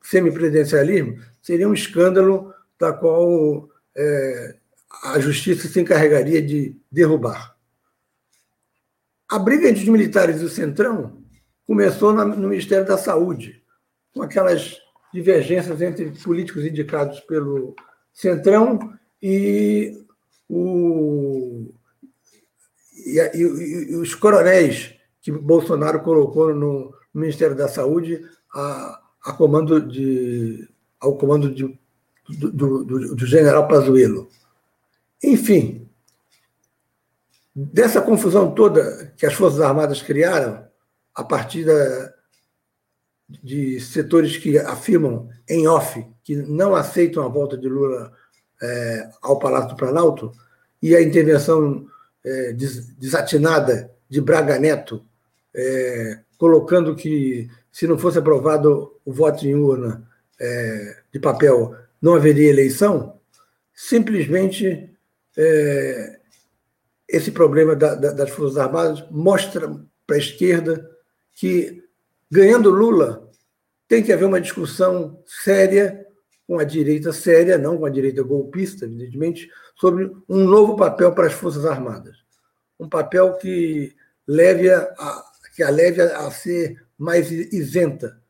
semipresidencialismo 0.03 1.19
seria 1.43 1.69
um 1.69 1.75
escândalo 1.75 2.53
da 2.79 2.93
qual 2.93 3.69
é, 3.97 4.57
a 5.05 5.19
justiça 5.19 5.69
se 5.69 5.81
encarregaria 5.81 6.41
de 6.41 6.77
derrubar. 6.91 7.57
A 9.29 9.39
briga 9.39 9.69
entre 9.69 9.83
os 9.83 9.89
militares 9.89 10.41
e 10.41 10.45
o 10.45 10.49
Centrão 10.49 11.23
começou 11.67 12.13
no 12.13 12.49
Ministério 12.49 12.87
da 12.87 12.99
Saúde, 12.99 13.63
com 14.13 14.23
aquelas 14.23 14.77
divergências 15.13 15.81
entre 15.81 16.11
políticos 16.23 16.65
indicados 16.65 17.21
pelo 17.21 17.75
Centrão 18.13 18.93
e 19.23 20.05
o 20.49 21.73
e, 23.05 23.19
e, 23.19 23.93
e, 23.93 23.97
os 23.97 24.15
coronéis 24.15 24.95
que 25.21 25.31
Bolsonaro 25.31 26.01
colocou 26.01 26.55
no 26.55 26.95
Ministério 27.13 27.57
da 27.57 27.69
Saúde 27.69 28.23
a, 28.53 29.01
a 29.25 29.33
comando 29.33 29.81
de, 29.81 30.69
ao 31.01 31.17
comando 31.17 31.53
de, 31.53 31.79
do, 32.29 32.85
do, 32.85 33.15
do 33.15 33.27
general 33.27 33.69
Pazuello. 33.69 34.29
Enfim, 35.23 35.89
dessa 37.55 38.01
confusão 38.01 38.55
toda 38.55 39.13
que 39.17 39.27
as 39.27 39.35
Forças 39.35 39.61
Armadas 39.61 40.03
criaram, 40.03 40.67
a 41.15 41.23
partir 41.23 41.65
da, 41.65 42.15
de 43.29 43.81
setores 43.81 44.37
que 44.37 44.59
afirmam 44.59 45.29
em 45.49 45.67
off 45.69 46.05
que 46.23 46.37
não 46.37 46.75
aceitam 46.75 47.25
a 47.25 47.29
volta 47.29 47.57
de 47.57 47.69
Lula 47.69 48.13
é, 48.63 49.11
ao 49.23 49.39
Palácio 49.39 49.71
do 49.71 49.77
Planalto, 49.77 50.33
e 50.83 50.95
a 50.95 51.03
intervenção 51.03 51.87
é, 52.25 52.53
desatinada 52.53 53.91
de 54.09 54.21
Braga 54.21 54.59
Neto, 54.59 55.05
é, 55.55 56.21
colocando 56.37 56.95
que, 56.95 57.49
se 57.71 57.87
não 57.87 57.99
fosse 57.99 58.19
aprovado 58.19 58.93
o 59.05 59.13
voto 59.13 59.47
em 59.47 59.55
urna 59.55 60.07
é, 60.41 60.97
de 61.13 61.19
papel, 61.19 61.75
não 62.05 62.17
haveria 62.17 62.51
eleição, 62.51 63.19
simplesmente 63.73 64.95
é, 65.39 66.21
esse 67.09 67.31
problema 67.31 67.75
da, 67.75 67.95
da, 67.95 68.13
das 68.13 68.29
Forças 68.29 68.59
Armadas 68.59 69.03
mostra 69.11 69.67
para 70.07 70.17
a 70.17 70.19
esquerda 70.19 70.87
que, 71.33 71.83
ganhando 72.31 72.69
Lula, 72.69 73.27
tem 73.89 74.03
que 74.03 74.13
haver 74.13 74.27
uma 74.27 74.39
discussão 74.39 75.19
séria 75.25 76.07
com 76.47 76.59
a 76.59 76.65
direita 76.65 77.11
séria, 77.11 77.57
não 77.57 77.79
com 77.79 77.87
a 77.87 77.91
direita 77.91 78.23
golpista, 78.23 78.85
evidentemente, 78.85 79.49
sobre 79.75 80.15
um 80.29 80.45
novo 80.45 80.77
papel 80.77 81.15
para 81.15 81.29
as 81.29 81.33
Forças 81.33 81.65
Armadas. 81.65 82.19
Um 82.79 82.87
papel 82.87 83.33
que 83.39 83.97
leve 84.29 84.71
a, 84.71 85.25
que 85.57 85.63
a 85.63 85.71
leve 85.71 86.03
a 86.03 86.31
ser 86.31 86.85
mais 86.99 87.31
isenta. 87.31 88.21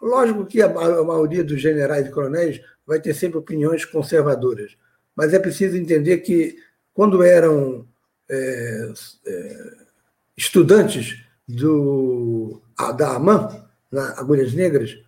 Lógico 0.00 0.46
que 0.46 0.62
a, 0.62 0.68
a 0.68 1.04
maioria 1.04 1.44
dos 1.44 1.60
generais 1.60 2.06
e 2.06 2.10
coronéis 2.10 2.62
vai 2.90 3.00
ter 3.00 3.14
sempre 3.14 3.38
opiniões 3.38 3.84
conservadoras, 3.84 4.76
mas 5.14 5.32
é 5.32 5.38
preciso 5.38 5.76
entender 5.76 6.18
que, 6.18 6.56
quando 6.92 7.22
eram 7.22 7.86
é, 8.28 8.92
é, 9.28 9.72
estudantes 10.36 11.24
do, 11.46 12.60
da 12.96 13.14
AMAN, 13.14 13.64
na 13.92 14.18
Agulhas 14.18 14.52
Negras, 14.54 14.98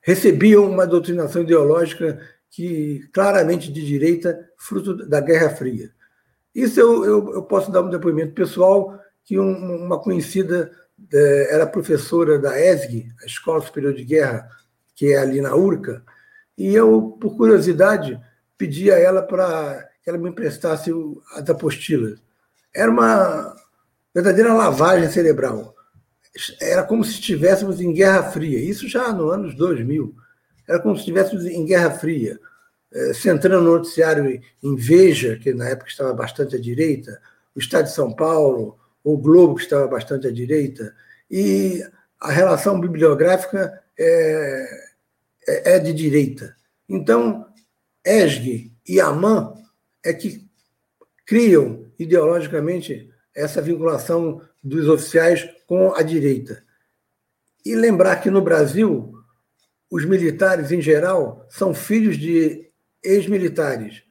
recebiam 0.00 0.68
uma 0.68 0.88
doutrinação 0.88 1.42
ideológica 1.42 2.20
que 2.50 3.08
claramente 3.12 3.70
de 3.72 3.86
direita, 3.86 4.50
fruto 4.56 5.06
da 5.06 5.20
Guerra 5.20 5.50
Fria. 5.50 5.92
Isso 6.52 6.80
eu, 6.80 7.04
eu, 7.04 7.34
eu 7.34 7.42
posso 7.44 7.70
dar 7.70 7.82
um 7.82 7.90
depoimento 7.90 8.32
pessoal 8.32 8.98
que 9.24 9.38
um, 9.38 9.84
uma 9.84 10.00
conhecida 10.00 10.72
é, 11.14 11.54
era 11.54 11.64
professora 11.64 12.40
da 12.40 12.60
ESG, 12.60 13.08
a 13.22 13.26
Escola 13.26 13.60
Superior 13.60 13.94
de 13.94 14.02
Guerra, 14.02 14.48
que 14.96 15.12
é 15.12 15.18
ali 15.18 15.40
na 15.40 15.54
URCA, 15.54 16.02
e 16.58 16.74
eu, 16.74 17.16
por 17.20 17.36
curiosidade, 17.36 18.20
pedi 18.58 18.90
a 18.90 18.98
ela 18.98 19.22
para 19.22 19.88
que 20.02 20.10
ela 20.10 20.18
me 20.18 20.28
emprestasse 20.28 20.90
as 21.36 21.48
apostilas. 21.48 22.18
Era 22.74 22.90
uma 22.90 23.54
verdadeira 24.12 24.52
lavagem 24.52 25.08
cerebral. 25.08 25.72
Era 26.60 26.82
como 26.82 27.04
se 27.04 27.12
estivéssemos 27.12 27.80
em 27.80 27.92
Guerra 27.92 28.24
Fria, 28.24 28.58
isso 28.58 28.88
já 28.88 29.12
nos 29.12 29.32
anos 29.32 29.54
2000. 29.54 30.12
Era 30.66 30.80
como 30.80 30.96
se 30.96 31.00
estivéssemos 31.00 31.46
em 31.46 31.64
Guerra 31.64 31.92
Fria, 31.92 32.40
é, 32.92 33.14
centrando 33.14 33.64
no 33.64 33.76
noticiário 33.76 34.40
em 34.62 34.76
Veja, 34.76 35.36
que 35.36 35.54
na 35.54 35.68
época 35.68 35.88
estava 35.88 36.12
bastante 36.12 36.56
à 36.56 36.60
direita, 36.60 37.20
o 37.54 37.60
Estado 37.60 37.84
de 37.84 37.92
São 37.92 38.12
Paulo, 38.12 38.78
o 39.04 39.16
Globo, 39.16 39.54
que 39.54 39.62
estava 39.62 39.86
bastante 39.86 40.26
à 40.26 40.32
direita, 40.32 40.92
e 41.30 41.82
a 42.20 42.32
relação 42.32 42.80
bibliográfica 42.80 43.80
é, 43.98 44.87
é, 45.48 45.76
é 45.76 45.78
de 45.78 45.92
direita. 45.92 46.54
Então, 46.88 47.46
ESG 48.04 48.72
e 48.86 49.00
AMAN 49.00 49.54
é 50.04 50.12
que 50.12 50.46
criam 51.26 51.86
ideologicamente 51.98 53.10
essa 53.34 53.60
vinculação 53.60 54.40
dos 54.62 54.88
oficiais 54.88 55.48
com 55.66 55.94
a 55.94 56.02
direita. 56.02 56.62
E 57.64 57.74
lembrar 57.74 58.16
que 58.16 58.30
no 58.30 58.40
Brasil, 58.40 59.14
os 59.90 60.04
militares, 60.04 60.72
em 60.72 60.80
geral, 60.80 61.46
são 61.50 61.74
filhos 61.74 62.16
de 62.16 62.70
ex-militares. 63.02 64.02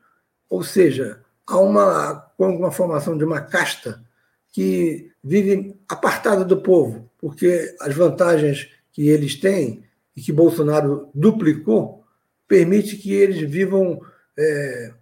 Ou 0.49 0.63
seja, 0.63 1.21
há 1.45 1.57
uma, 1.59 2.31
uma 2.37 2.71
formação 2.71 3.17
de 3.17 3.23
uma 3.23 3.41
casta 3.41 4.03
que 4.51 5.11
vive 5.23 5.75
apartada 5.87 6.43
do 6.45 6.57
povo, 6.61 7.09
porque 7.17 7.75
as 7.79 7.93
vantagens 7.93 8.69
que 8.91 9.09
eles 9.09 9.35
têm 9.35 9.83
e 10.17 10.21
que 10.21 10.33
Bolsonaro 10.33 11.11
duplicou 11.13 12.03
permite 12.47 12.97
que 12.97 13.13
eles 13.13 13.39
vivam 13.39 14.01
é, 14.35 14.93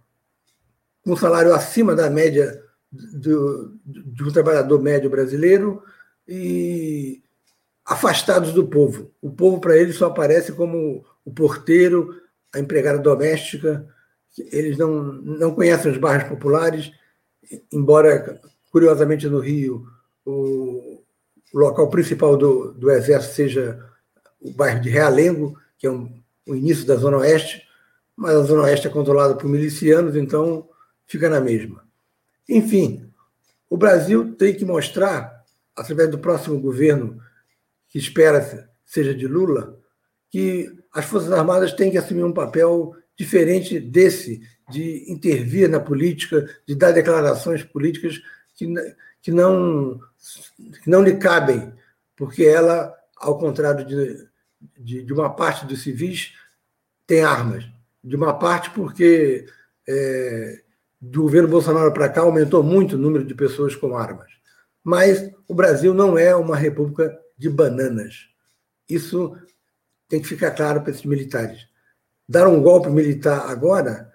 com 1.02 1.12
um 1.12 1.16
salário 1.16 1.54
acima 1.54 1.94
da 1.94 2.10
média 2.10 2.62
do, 2.92 3.78
do 3.82 4.30
trabalhador 4.30 4.82
médio 4.82 5.08
brasileiro 5.08 5.82
e 6.28 7.22
afastados 7.84 8.52
do 8.52 8.66
povo. 8.66 9.10
O 9.22 9.30
povo, 9.30 9.58
para 9.58 9.76
eles, 9.76 9.96
só 9.96 10.06
aparece 10.06 10.52
como 10.52 11.04
o 11.24 11.32
porteiro, 11.32 12.20
a 12.54 12.58
empregada 12.58 12.98
doméstica. 12.98 13.86
Eles 14.52 14.76
não, 14.76 14.90
não 15.12 15.54
conhecem 15.54 15.92
os 15.92 15.98
bairros 15.98 16.28
populares, 16.28 16.90
embora, 17.72 18.40
curiosamente, 18.70 19.28
no 19.28 19.38
Rio, 19.38 19.86
o, 20.24 21.00
o 21.54 21.58
local 21.58 21.88
principal 21.88 22.36
do, 22.36 22.72
do 22.72 22.90
Exército 22.90 23.34
seja 23.34 23.95
o 24.40 24.52
bairro 24.52 24.80
de 24.80 24.90
Realengo, 24.90 25.58
que 25.78 25.86
é 25.86 25.90
um, 25.90 26.20
o 26.46 26.54
início 26.54 26.86
da 26.86 26.96
Zona 26.96 27.18
Oeste, 27.18 27.62
mas 28.14 28.34
a 28.34 28.42
Zona 28.42 28.62
Oeste 28.62 28.86
é 28.86 28.90
controlada 28.90 29.34
por 29.34 29.48
milicianos, 29.48 30.16
então 30.16 30.68
fica 31.06 31.28
na 31.28 31.40
mesma. 31.40 31.84
Enfim, 32.48 33.12
o 33.68 33.76
Brasil 33.76 34.34
tem 34.36 34.54
que 34.54 34.64
mostrar, 34.64 35.44
através 35.74 36.10
do 36.10 36.18
próximo 36.18 36.58
governo, 36.60 37.20
que 37.88 37.98
espera 37.98 38.70
seja 38.84 39.14
de 39.14 39.26
Lula, 39.26 39.78
que 40.30 40.72
as 40.92 41.04
Forças 41.04 41.32
Armadas 41.32 41.72
têm 41.72 41.90
que 41.90 41.98
assumir 41.98 42.24
um 42.24 42.32
papel 42.32 42.94
diferente 43.16 43.80
desse, 43.80 44.40
de 44.70 45.10
intervir 45.10 45.68
na 45.68 45.80
política, 45.80 46.48
de 46.66 46.74
dar 46.74 46.92
declarações 46.92 47.62
políticas 47.64 48.20
que, 48.54 48.72
que, 49.20 49.32
não, 49.32 50.00
que 50.82 50.88
não 50.88 51.02
lhe 51.02 51.16
cabem, 51.16 51.72
porque 52.16 52.44
ela, 52.44 52.94
ao 53.16 53.38
contrário 53.38 53.84
de, 53.84 54.28
de, 54.78 55.02
de 55.02 55.12
uma 55.12 55.30
parte 55.34 55.66
dos 55.66 55.82
civis, 55.82 56.34
tem 57.06 57.22
armas. 57.22 57.64
De 58.02 58.14
uma 58.14 58.38
parte, 58.38 58.70
porque 58.70 59.46
é, 59.88 60.62
do 61.00 61.22
governo 61.22 61.48
Bolsonaro 61.48 61.92
para 61.92 62.08
cá 62.08 62.22
aumentou 62.22 62.62
muito 62.62 62.96
o 62.96 62.98
número 62.98 63.24
de 63.24 63.34
pessoas 63.34 63.74
com 63.74 63.96
armas. 63.96 64.30
Mas 64.82 65.30
o 65.48 65.54
Brasil 65.54 65.92
não 65.92 66.16
é 66.16 66.34
uma 66.34 66.56
república 66.56 67.18
de 67.36 67.48
bananas. 67.50 68.28
Isso 68.88 69.36
tem 70.08 70.20
que 70.20 70.28
ficar 70.28 70.52
claro 70.52 70.82
para 70.82 70.90
esses 70.90 71.04
militares. 71.04 71.66
Dar 72.28 72.46
um 72.48 72.62
golpe 72.62 72.88
militar 72.88 73.50
agora 73.50 74.12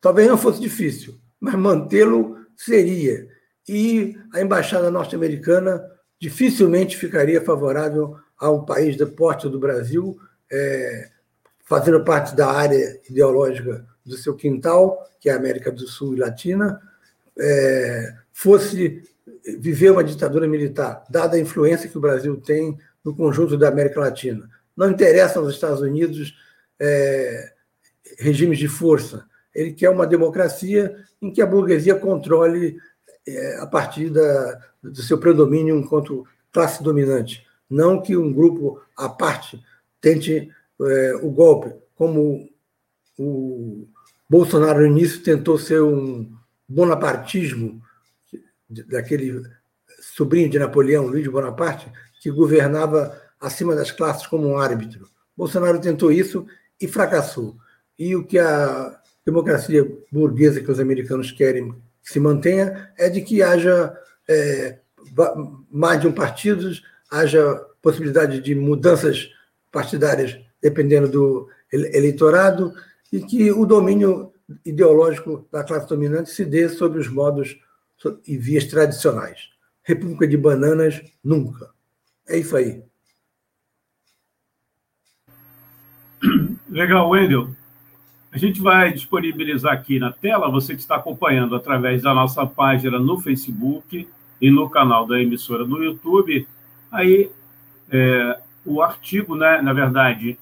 talvez 0.00 0.28
não 0.28 0.36
fosse 0.36 0.60
difícil, 0.60 1.18
mas 1.40 1.54
mantê-lo 1.54 2.36
seria. 2.56 3.26
E 3.66 4.18
a 4.32 4.40
embaixada 4.40 4.90
norte-americana 4.90 5.82
dificilmente 6.24 6.96
ficaria 6.96 7.38
favorável 7.42 8.16
a 8.38 8.50
um 8.50 8.64
país 8.64 8.96
de 8.96 9.04
porte 9.04 9.46
do 9.46 9.58
Brasil, 9.58 10.18
é, 10.50 11.10
fazendo 11.66 12.02
parte 12.02 12.34
da 12.34 12.50
área 12.50 12.98
ideológica 13.10 13.84
do 14.02 14.16
seu 14.16 14.34
quintal, 14.34 15.06
que 15.20 15.28
é 15.28 15.34
a 15.34 15.36
América 15.36 15.70
do 15.70 15.86
Sul 15.86 16.14
e 16.14 16.18
Latina, 16.18 16.80
é, 17.38 18.14
fosse 18.32 19.02
viver 19.58 19.90
uma 19.90 20.02
ditadura 20.02 20.48
militar, 20.48 21.04
dada 21.10 21.36
a 21.36 21.40
influência 21.40 21.90
que 21.90 21.98
o 21.98 22.00
Brasil 22.00 22.40
tem 22.40 22.78
no 23.04 23.14
conjunto 23.14 23.58
da 23.58 23.68
América 23.68 24.00
Latina. 24.00 24.48
Não 24.74 24.90
interessa 24.90 25.38
aos 25.38 25.52
Estados 25.52 25.82
Unidos 25.82 26.34
é, 26.80 27.52
regimes 28.18 28.58
de 28.58 28.66
força. 28.66 29.26
Ele 29.54 29.74
quer 29.74 29.90
uma 29.90 30.06
democracia 30.06 30.96
em 31.20 31.30
que 31.30 31.42
a 31.42 31.46
burguesia 31.46 31.94
controle 31.94 32.78
é, 33.26 33.58
a 33.58 33.66
partir 33.66 34.10
da, 34.10 34.60
do 34.82 35.02
seu 35.02 35.18
predomínio 35.18 35.76
enquanto 35.76 36.26
classe 36.52 36.82
dominante. 36.82 37.44
Não 37.68 38.00
que 38.00 38.16
um 38.16 38.32
grupo 38.32 38.80
à 38.96 39.08
parte 39.08 39.62
tente 40.00 40.50
é, 40.80 41.14
o 41.22 41.30
golpe, 41.30 41.74
como 41.94 42.48
o 43.18 43.86
Bolsonaro 44.28 44.80
no 44.80 44.86
início 44.86 45.22
tentou 45.22 45.58
ser 45.58 45.82
um 45.82 46.30
bonapartismo 46.68 47.80
daquele 48.68 49.42
sobrinho 50.00 50.50
de 50.50 50.58
Napoleão, 50.58 51.06
Luiz 51.06 51.26
Bonaparte, 51.26 51.90
que 52.20 52.30
governava 52.30 53.20
acima 53.40 53.74
das 53.74 53.90
classes 53.90 54.26
como 54.26 54.48
um 54.48 54.58
árbitro. 54.58 55.08
Bolsonaro 55.36 55.80
tentou 55.80 56.10
isso 56.12 56.46
e 56.80 56.88
fracassou. 56.88 57.56
E 57.98 58.16
o 58.16 58.24
que 58.24 58.38
a 58.38 59.00
democracia 59.24 59.86
burguesa 60.10 60.60
que 60.60 60.70
os 60.70 60.80
americanos 60.80 61.30
querem 61.32 61.72
que 61.72 61.78
se 62.04 62.20
mantenha 62.20 62.92
é 62.96 63.08
de 63.08 63.22
que 63.22 63.42
haja 63.42 63.98
é, 64.28 64.78
mais 65.70 66.00
de 66.00 66.06
um 66.06 66.12
partido, 66.12 66.70
haja 67.10 67.54
possibilidade 67.82 68.40
de 68.40 68.54
mudanças 68.54 69.30
partidárias 69.72 70.38
dependendo 70.62 71.08
do 71.08 71.48
eleitorado 71.72 72.72
e 73.12 73.20
que 73.20 73.50
o 73.50 73.66
domínio 73.66 74.32
ideológico 74.64 75.46
da 75.50 75.64
classe 75.64 75.88
dominante 75.88 76.30
se 76.30 76.44
dê 76.44 76.68
sobre 76.68 77.00
os 77.00 77.08
modos 77.08 77.58
e 78.26 78.36
vias 78.36 78.64
tradicionais. 78.66 79.50
República 79.82 80.26
de 80.26 80.36
bananas, 80.36 81.02
nunca. 81.22 81.70
É 82.26 82.38
isso 82.38 82.56
aí. 82.56 82.82
Legal, 86.68 87.10
Wendel. 87.10 87.54
A 88.34 88.38
gente 88.38 88.60
vai 88.60 88.92
disponibilizar 88.92 89.72
aqui 89.72 90.00
na 90.00 90.10
tela, 90.10 90.50
você 90.50 90.74
que 90.74 90.80
está 90.80 90.96
acompanhando 90.96 91.54
através 91.54 92.02
da 92.02 92.12
nossa 92.12 92.44
página 92.44 92.98
no 92.98 93.20
Facebook 93.20 94.08
e 94.40 94.50
no 94.50 94.68
canal 94.68 95.06
da 95.06 95.22
emissora 95.22 95.64
no 95.64 95.80
YouTube, 95.80 96.44
aí 96.90 97.30
é, 97.88 98.40
o 98.66 98.82
artigo, 98.82 99.36
né, 99.36 99.62
na 99.62 99.72
verdade, 99.72 100.36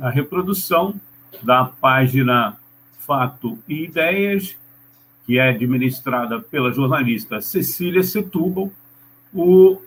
a 0.00 0.08
reprodução 0.08 0.98
da 1.42 1.66
página 1.66 2.56
Fato 3.00 3.58
e 3.68 3.84
Ideias, 3.84 4.56
que 5.26 5.38
é 5.38 5.50
administrada 5.50 6.40
pela 6.40 6.72
jornalista 6.72 7.42
Cecília 7.42 8.02
Setúbal, 8.02 8.72
o, 9.30 9.78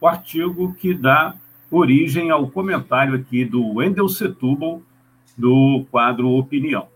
o 0.00 0.06
artigo 0.06 0.72
que 0.72 0.94
dá 0.94 1.34
origem 1.70 2.30
ao 2.30 2.48
comentário 2.48 3.14
aqui 3.14 3.44
do 3.44 3.74
Wendel 3.74 4.08
Setúbal, 4.08 4.80
do 5.36 5.84
quadro 5.90 6.30
Opinião. 6.30 6.88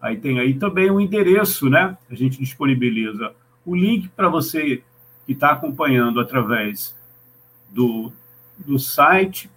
Aí 0.00 0.16
tem 0.16 0.38
aí 0.38 0.54
também 0.54 0.90
o 0.90 0.96
um 0.96 1.00
endereço, 1.00 1.68
né? 1.68 1.96
A 2.10 2.14
gente 2.14 2.38
disponibiliza 2.38 3.32
o 3.66 3.74
link 3.74 4.08
para 4.08 4.28
você 4.28 4.82
que 5.26 5.32
está 5.32 5.50
acompanhando 5.50 6.20
através 6.20 6.96
do, 7.70 8.12
do 8.56 8.78
site. 8.78 9.50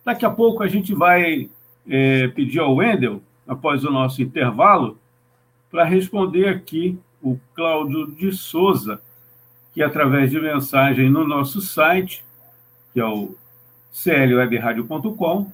Daqui 0.04 0.26
a 0.26 0.30
pouco 0.30 0.62
a 0.62 0.68
gente 0.68 0.94
vai 0.94 1.48
é, 1.88 2.28
pedir 2.28 2.58
ao 2.58 2.74
Wendel, 2.74 3.22
após 3.46 3.84
o 3.84 3.90
nosso 3.90 4.22
intervalo, 4.22 4.98
para 5.70 5.84
responder 5.84 6.48
aqui 6.48 6.98
o 7.22 7.38
Cláudio 7.54 8.10
de 8.10 8.32
Souza, 8.32 9.00
que 9.72 9.82
através 9.82 10.30
de 10.30 10.40
mensagem 10.40 11.08
no 11.08 11.26
nosso 11.26 11.60
site, 11.60 12.24
que 12.92 13.00
é 13.00 13.04
o 13.04 13.34
clwebradio.com, 13.92 15.52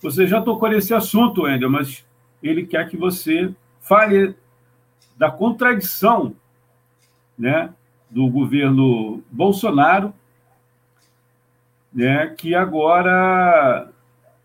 Você 0.00 0.26
já 0.26 0.40
tocou 0.40 0.68
nesse 0.68 0.94
assunto, 0.94 1.42
Wendel, 1.42 1.68
mas 1.70 2.06
ele 2.42 2.66
quer 2.66 2.88
que 2.88 2.96
você 2.96 3.54
fale 3.80 4.34
da 5.16 5.30
contradição 5.30 6.34
né, 7.36 7.72
do 8.10 8.28
governo 8.28 9.22
Bolsonaro, 9.30 10.12
né, 11.92 12.28
que 12.28 12.54
agora, 12.54 13.90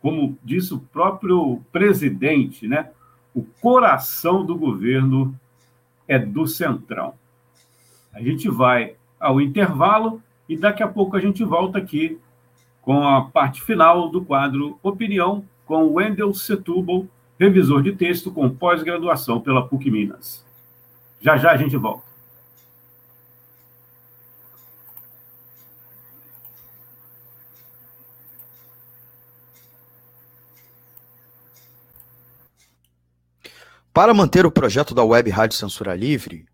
como 0.01 0.37
disse 0.43 0.73
o 0.73 0.79
próprio 0.79 1.61
presidente, 1.71 2.67
né, 2.67 2.89
o 3.33 3.43
coração 3.43 4.45
do 4.45 4.55
governo 4.55 5.37
é 6.07 6.19
do 6.19 6.47
Centrão. 6.47 7.15
A 8.13 8.21
gente 8.21 8.47
vai 8.49 8.95
ao 9.19 9.41
intervalo 9.41 10.21
e 10.47 10.55
daqui 10.55 10.83
a 10.83 10.87
pouco 10.87 11.17
a 11.17 11.19
gente 11.19 11.43
volta 11.43 11.79
aqui 11.79 12.19
com 12.81 13.07
a 13.07 13.21
parte 13.23 13.61
final 13.61 14.09
do 14.09 14.23
quadro 14.23 14.77
Opinião 14.83 15.43
com 15.65 15.93
Wendel 15.93 16.33
Setúbal, 16.33 17.07
revisor 17.39 17.81
de 17.81 17.93
texto 17.93 18.31
com 18.31 18.49
pós-graduação 18.49 19.39
pela 19.39 19.65
PUC 19.67 19.89
Minas. 19.89 20.45
Já 21.21 21.37
já 21.37 21.51
a 21.51 21.57
gente 21.57 21.75
volta. 21.77 22.13
Para 33.93 34.13
manter 34.13 34.45
o 34.45 34.51
projeto 34.51 34.93
da 34.95 35.03
Web 35.03 35.29
Rádio 35.29 35.55
Censura 35.55 35.95
Livre, 35.95 36.45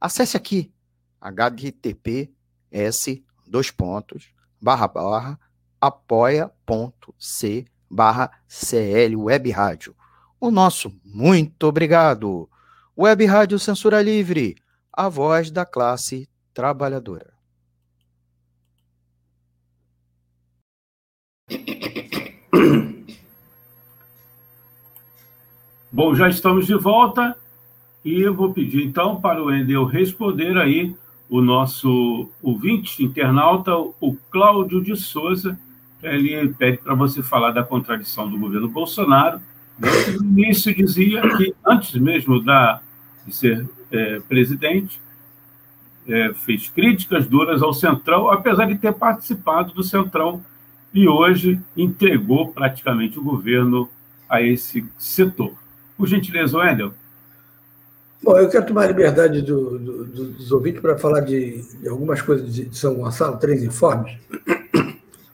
acesse 0.00 0.36
aqui 0.36 0.72
https 1.20 2.30
dois 3.46 3.70
pontos 3.70 4.32
barra 4.60 4.88
barra 4.88 5.38
apoia.c 5.80 7.64
barra 7.90 8.30
CL 8.46 9.16
Web 9.16 9.50
Rádio. 9.50 9.96
O 10.40 10.50
nosso 10.50 10.92
muito 11.04 11.64
obrigado. 11.64 12.48
Web 12.96 13.26
Rádio 13.26 13.58
Censura 13.58 14.00
Livre, 14.02 14.56
a 14.92 15.08
voz 15.08 15.50
da 15.50 15.64
classe 15.64 16.28
trabalhadora. 16.52 17.32
Bom, 25.90 26.14
já 26.14 26.28
estamos 26.28 26.66
de 26.66 26.74
volta 26.74 27.34
e 28.08 28.22
eu 28.22 28.32
vou 28.32 28.54
pedir 28.54 28.84
então 28.84 29.20
para 29.20 29.42
o 29.42 29.46
Wendel 29.46 29.84
responder 29.84 30.56
aí 30.56 30.96
o 31.28 31.42
nosso 31.42 32.30
ouvinte, 32.42 33.04
internauta, 33.04 33.76
o 33.76 34.16
Cláudio 34.30 34.82
de 34.82 34.96
Souza, 34.96 35.58
ele 36.02 36.48
pede 36.54 36.78
para 36.78 36.94
você 36.94 37.22
falar 37.22 37.50
da 37.50 37.62
contradição 37.62 38.30
do 38.30 38.38
governo 38.38 38.66
Bolsonaro. 38.66 39.42
No 39.78 40.24
início 40.24 40.74
dizia 40.74 41.20
que, 41.36 41.54
antes 41.66 42.00
mesmo 42.00 42.42
da, 42.42 42.80
de 43.26 43.36
ser 43.36 43.68
é, 43.92 44.20
presidente, 44.20 44.98
é, 46.08 46.32
fez 46.32 46.70
críticas 46.70 47.26
duras 47.26 47.62
ao 47.62 47.74
Centrão, 47.74 48.30
apesar 48.30 48.64
de 48.64 48.78
ter 48.78 48.94
participado 48.94 49.74
do 49.74 49.82
Centrão, 49.82 50.42
e 50.94 51.06
hoje 51.06 51.60
entregou 51.76 52.48
praticamente 52.48 53.18
o 53.18 53.22
governo 53.22 53.86
a 54.26 54.40
esse 54.40 54.86
setor. 54.96 55.52
Por 55.94 56.08
gentileza, 56.08 56.56
Wendel. 56.56 56.94
Bom, 58.22 58.36
eu 58.36 58.48
quero 58.48 58.66
tomar 58.66 58.84
a 58.84 58.88
liberdade 58.88 59.42
do, 59.42 59.78
do, 59.78 60.04
dos 60.04 60.50
ouvintes 60.50 60.80
para 60.80 60.98
falar 60.98 61.20
de, 61.20 61.62
de, 61.80 61.88
algumas 61.88 62.20
coisas 62.20 62.52
de 62.52 62.76
São 62.76 62.94
Gonçalo, 62.94 63.38
três 63.38 63.62
informes. 63.62 64.18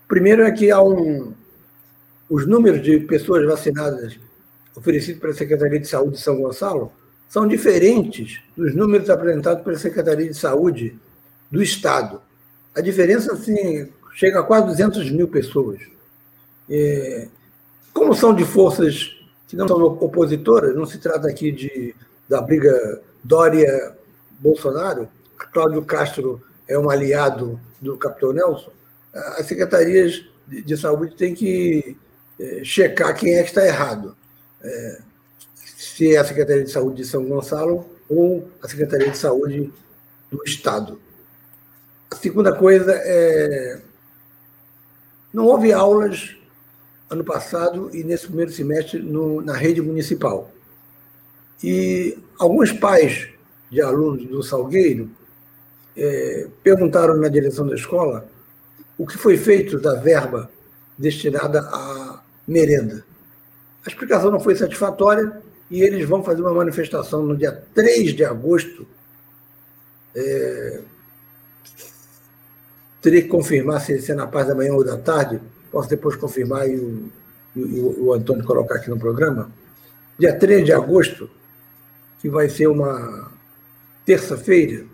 Primeiro 0.07 0.43
é 0.43 0.51
que 0.53 0.71
há 0.71 0.83
um, 0.83 1.33
os 2.29 2.47
números 2.47 2.83
de 2.83 3.01
pessoas 3.01 3.47
vacinadas 3.47 4.19
oferecidos 4.77 5.21
pela 5.21 5.33
Secretaria 5.33 5.81
de 5.81 5.89
Saúde 5.89 6.17
de 6.17 6.23
São 6.23 6.37
Gonçalo 6.37 6.93
são 7.29 7.49
diferentes 7.49 8.41
dos 8.57 8.75
números 8.75 9.09
apresentados 9.09 9.65
pela 9.65 9.79
Secretaria 9.79 10.29
de 10.29 10.37
Saúde 10.37 10.97
do 11.51 11.63
Estado. 11.63 12.21
A 12.75 12.81
diferença, 12.81 13.33
assim, 13.33 13.89
chega 14.15 14.41
a 14.41 14.43
quase 14.43 14.67
200 14.67 15.11
mil 15.11 15.27
pessoas. 15.27 15.81
É, 16.69 17.29
como 17.93 18.15
são 18.15 18.35
de 18.35 18.45
forças 18.45 19.17
que 19.49 19.57
não 19.57 19.67
são 19.67 19.83
opositoras, 19.83 20.77
não 20.77 20.87
se 20.87 20.99
trata 20.99 21.29
aqui 21.29 21.51
de, 21.51 21.95
da 22.29 22.41
briga 22.41 23.03
Dória-Bolsonaro, 23.23 25.09
Cláudio 25.53 25.85
Castro 25.85 26.43
é 26.67 26.79
um 26.79 26.91
aliado 26.91 27.61
do 27.81 27.97
capitão 27.97 28.33
Nelson, 28.33 28.71
as 29.13 29.47
secretarias 29.47 30.25
de 30.49 30.77
saúde 30.77 31.15
têm 31.15 31.35
que 31.35 31.97
é, 32.39 32.65
checar 32.65 33.15
quem 33.15 33.37
é 33.37 33.43
que 33.43 33.49
está 33.49 33.65
errado. 33.65 34.17
É, 34.63 34.99
se 35.55 36.15
é 36.15 36.19
a 36.19 36.25
Secretaria 36.25 36.65
de 36.65 36.71
Saúde 36.71 36.97
de 36.97 37.05
São 37.05 37.25
Gonçalo 37.25 37.87
ou 38.09 38.49
a 38.63 38.69
Secretaria 38.69 39.11
de 39.11 39.17
Saúde 39.17 39.73
do 40.31 40.43
Estado. 40.45 41.01
A 42.11 42.17
segunda 42.17 42.53
coisa 42.53 42.93
é. 42.93 43.81
Não 45.33 45.47
houve 45.47 45.73
aulas 45.73 46.37
ano 47.11 47.25
passado 47.25 47.91
e 47.95 48.05
nesse 48.05 48.27
primeiro 48.27 48.53
semestre 48.53 49.01
no, 49.01 49.41
na 49.41 49.53
rede 49.53 49.81
municipal. 49.83 50.51
E 51.67 52.19
alguns 52.39 52.73
pais 52.73 53.27
de 53.71 53.81
alunos 53.81 54.27
do 54.29 54.43
Salgueiro 54.43 55.09
é, 55.97 56.47
perguntaram 56.63 57.17
na 57.17 57.29
direção 57.29 57.67
da 57.67 57.75
escola 57.75 58.29
o 58.99 59.07
que 59.07 59.17
foi 59.17 59.39
feito 59.39 59.81
da 59.81 59.95
verba 59.95 60.51
destinada 60.99 61.61
à 61.61 62.23
merenda. 62.47 63.03
A 63.83 63.89
explicação 63.89 64.31
não 64.31 64.41
foi 64.41 64.55
satisfatória 64.57 65.41
e 65.71 65.81
eles 65.81 66.07
vão 66.07 66.23
fazer 66.23 66.43
uma 66.43 66.53
manifestação 66.53 67.23
no 67.23 67.35
dia 67.35 67.65
3 67.75 68.15
de 68.15 68.27
agosto. 68.27 68.87
É, 70.15 70.83
teria 73.01 73.23
que 73.23 73.29
confirmar 73.29 73.81
se, 73.81 74.03
se 74.03 74.13
é 74.13 74.15
na 74.15 74.27
parte 74.27 74.49
da 74.49 74.55
manhã 74.55 74.75
ou 74.75 74.85
da 74.85 74.99
tarde, 74.99 75.41
posso 75.73 75.89
depois 75.89 76.15
confirmar 76.15 76.69
e 76.69 76.77
o, 76.77 77.11
e 77.57 77.81
o, 77.81 78.13
Antônio 78.13 78.45
colocar 78.45 78.75
aqui 78.75 78.91
no 78.91 78.99
programa, 78.99 79.51
dia 80.19 80.39
3 80.39 80.67
de 80.67 80.73
agosto, 80.75 81.31
que 82.25 82.31
vai 82.31 82.49
ser 82.49 82.69
uma 82.69 83.31
terça-feira, 84.07 84.87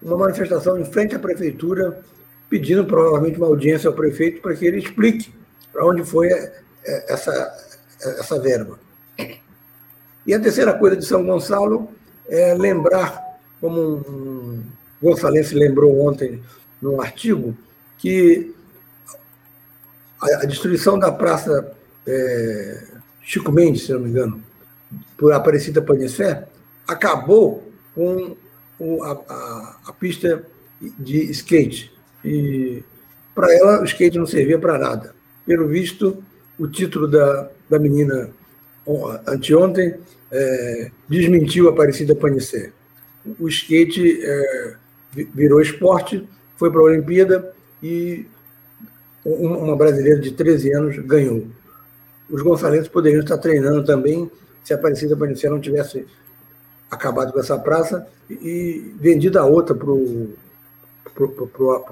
uma 0.00 0.16
manifestação 0.16 0.78
em 0.78 0.84
frente 0.84 1.12
à 1.12 1.18
prefeitura, 1.18 2.00
pedindo 2.48 2.84
provavelmente 2.84 3.38
uma 3.38 3.48
audiência 3.48 3.88
ao 3.88 3.92
prefeito 3.92 4.40
para 4.40 4.54
que 4.54 4.64
ele 4.64 4.78
explique 4.78 5.34
para 5.72 5.84
onde 5.84 6.04
foi 6.04 6.28
é, 6.28 6.62
essa, 7.12 7.32
essa 7.98 8.38
verba. 8.38 8.78
E 10.24 10.32
a 10.32 10.38
terceira 10.38 10.72
coisa 10.72 10.96
de 10.96 11.04
São 11.04 11.26
Gonçalo 11.26 11.90
é 12.28 12.54
lembrar, 12.54 13.20
como 13.60 13.96
um 14.08 14.62
gonçalense 15.02 15.56
lembrou 15.56 16.06
ontem 16.06 16.40
num 16.80 17.00
artigo, 17.00 17.52
que 17.98 18.54
a, 20.22 20.46
destruição 20.46 21.00
da 21.00 21.10
Praça 21.10 21.74
é, 22.06 22.84
Chico 23.22 23.50
Mendes, 23.50 23.86
se 23.86 23.92
não 23.92 23.98
me 23.98 24.10
engano, 24.10 24.40
por 25.16 25.32
Aparecida 25.32 25.82
Panisfé, 25.82 26.46
acabou 26.86 27.72
com 27.94 28.36
a, 29.02 29.12
a, 29.12 29.76
a, 29.86 29.92
pista 29.92 30.44
de 30.98 31.30
skate. 31.30 31.92
E 32.24 32.82
para 33.34 33.52
ela 33.54 33.80
o 33.80 33.84
skate 33.84 34.18
não 34.18 34.26
servia 34.26 34.58
para 34.58 34.78
nada. 34.78 35.14
pelo 35.46 35.68
visto, 35.68 36.22
o 36.58 36.66
título 36.66 37.08
da, 37.08 37.50
da 37.68 37.78
menina 37.78 38.30
anteontem 39.26 39.94
é, 40.30 40.90
desmentiu 41.08 41.68
Aparecida 41.68 42.14
Panicé. 42.14 42.72
O 43.38 43.48
skate 43.48 44.20
é, 44.22 44.74
virou 45.34 45.60
esporte, 45.60 46.28
foi 46.56 46.70
para 46.70 46.80
a 46.80 46.84
Olimpíada 46.84 47.54
e 47.82 48.26
uma 49.24 49.76
brasileira 49.76 50.20
de 50.20 50.32
13 50.32 50.72
anos 50.74 50.98
ganhou. 50.98 51.46
Os 52.28 52.42
gonçalenses 52.42 52.88
poderiam 52.88 53.20
estar 53.20 53.38
treinando 53.38 53.84
também 53.84 54.30
se 54.64 54.72
a 54.72 54.76
Aparecida 54.76 55.16
Panicé 55.16 55.48
não 55.48 55.60
tivesse 55.60 56.06
acabado 56.90 57.32
com 57.32 57.38
essa 57.38 57.58
praça 57.58 58.06
e 58.28 58.92
vendido 58.98 59.38
a 59.38 59.44
outra 59.44 59.74
para 59.74 59.92
o 59.92 60.34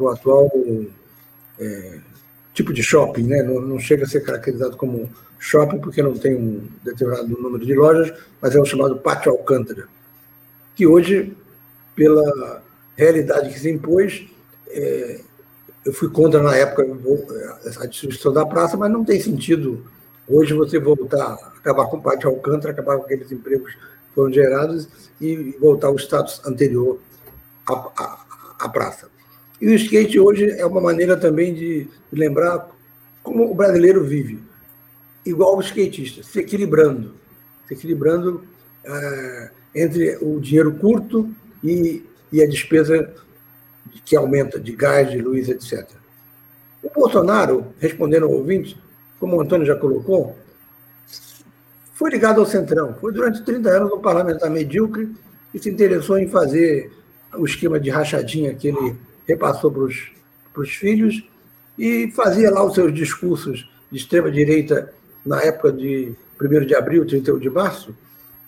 atual 0.09 0.51
é, 1.59 1.99
tipo 2.55 2.73
de 2.73 2.83
shopping, 2.83 3.25
né? 3.25 3.43
Não, 3.43 3.61
não, 3.61 3.79
chega 3.79 4.05
a 4.05 4.09
ser 4.09 4.23
caracterizado 4.23 4.77
como 4.77 5.11
shopping 5.39 5.79
porque 5.79 6.03
não 6.03 6.15
tem 6.15 6.35
um 6.35 6.67
determinado 6.83 7.29
número 7.29 7.65
de 7.65 7.75
lojas, 7.75 8.13
mas 8.41 8.55
é 8.55 8.61
o 8.61 8.65
chamado 8.65 8.97
Pátio 8.97 9.33
Alcântara, 9.33 9.87
que 10.75 10.87
hoje, 10.87 11.37
pela 11.95 12.63
realidade 12.97 13.53
que 13.53 13.61
se 13.61 13.71
impôs, 13.71 14.27
é, 14.69 15.21
eu 15.85 15.93
fui 15.93 16.09
contra 16.09 16.43
na 16.43 16.57
época 16.57 16.87
a 17.81 17.87
distribuição 17.87 18.33
da 18.33 18.47
praça, 18.47 18.77
mas 18.77 18.91
não 18.91 19.05
tem 19.05 19.21
sentido 19.21 19.85
hoje 20.29 20.55
você 20.55 20.79
voltar, 20.79 21.35
acabar 21.57 21.87
com 21.87 21.97
o 21.97 22.03
Pátio 22.03 22.29
Alcântara, 22.29 22.73
acabar 22.73 22.97
com 22.97 23.05
aqueles 23.05 23.31
empregos 23.31 23.77
foram 24.15 24.33
gerados 24.33 24.89
e 25.21 25.57
voltar 25.61 25.89
ao 25.89 25.97
status 25.97 26.41
anterior 26.45 26.99
à, 27.67 27.73
à, 27.73 28.27
à 28.61 28.69
praça. 28.69 29.09
E 29.61 29.69
o 29.69 29.75
skate 29.75 30.19
hoje 30.19 30.51
é 30.51 30.67
uma 30.67 30.81
maneira 30.81 31.17
também 31.17 31.55
de 31.55 31.89
lembrar 32.13 32.69
como 33.23 33.51
o 33.51 33.55
brasileiro 33.55 34.05
vive, 34.05 34.43
igual 35.25 35.57
o 35.57 35.61
skatista, 35.61 36.23
se 36.23 36.41
equilibrando, 36.41 37.15
se 37.67 37.75
equilibrando 37.75 38.45
é, 38.85 39.51
entre 39.75 40.19
o 40.21 40.41
dinheiro 40.41 40.75
curto 40.75 41.33
e, 41.63 42.05
e 42.33 42.43
a 42.43 42.47
despesa 42.47 43.15
que 44.05 44.17
aumenta 44.17 44.59
de 44.59 44.73
gás, 44.73 45.11
de 45.11 45.19
luz, 45.19 45.49
etc. 45.49 45.89
O 46.83 46.91
Bolsonaro, 46.91 47.67
respondendo 47.79 48.25
ao 48.25 48.33
ouvinte, 48.33 48.77
como 49.23 49.37
o 49.37 49.41
Antônio 49.41 49.65
já 49.65 49.77
colocou, 49.77 50.37
foi 51.95 52.11
ligado 52.11 52.41
ao 52.41 52.47
Centrão. 52.47 52.97
Foi 53.01 53.13
durante 53.13 53.45
30 53.45 53.71
anos 53.71 53.93
um 53.93 54.01
parlamentar 54.01 54.51
medíocre 54.51 55.15
e 55.55 55.61
se 55.61 55.71
interessou 55.71 56.19
em 56.19 56.27
fazer 56.27 56.91
o 57.33 57.47
esquema 57.47 57.79
de 57.79 57.89
rachadinha 57.89 58.53
que 58.53 58.67
ele 58.67 58.97
repassou 59.25 59.71
para 59.71 60.61
os 60.61 60.71
filhos 60.71 61.23
e 61.79 62.11
fazia 62.17 62.51
lá 62.51 62.65
os 62.65 62.75
seus 62.75 62.93
discursos 62.93 63.71
de 63.93 63.99
extrema-direita 63.99 64.93
na 65.25 65.41
época 65.41 65.71
de 65.71 66.17
1 66.41 66.67
de 66.67 66.75
abril, 66.75 67.07
31 67.07 67.39
de 67.39 67.49
março, 67.49 67.95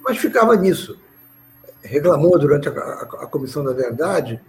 mas 0.02 0.18
ficava 0.18 0.56
nisso. 0.56 0.98
Reclamou 1.82 2.36
durante 2.36 2.68
a, 2.68 2.72
a, 2.72 3.02
a 3.22 3.26
Comissão 3.28 3.62
da 3.62 3.72
Verdade, 3.72 4.40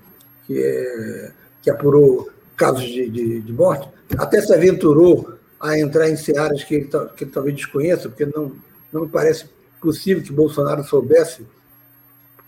que, 0.48 0.60
é, 0.60 1.32
que 1.62 1.70
apurou 1.70 2.32
casos 2.58 2.82
de, 2.82 3.12
de, 3.12 3.42
de, 3.42 3.54
morte, 3.54 3.88
até 4.18 4.42
se 4.42 4.52
aventurou 4.52 5.35
a 5.60 5.80
entrar 5.80 6.10
em 6.10 6.16
searas 6.16 6.64
que 6.64 6.76
ele, 6.76 6.90
que 7.16 7.24
ele 7.24 7.32
talvez 7.32 7.56
desconheça, 7.56 8.10
porque 8.10 8.26
não, 8.26 8.56
não 8.92 9.08
parece 9.08 9.50
possível 9.82 10.24
que 10.24 10.32
Bolsonaro 10.32 10.84
soubesse 10.84 11.46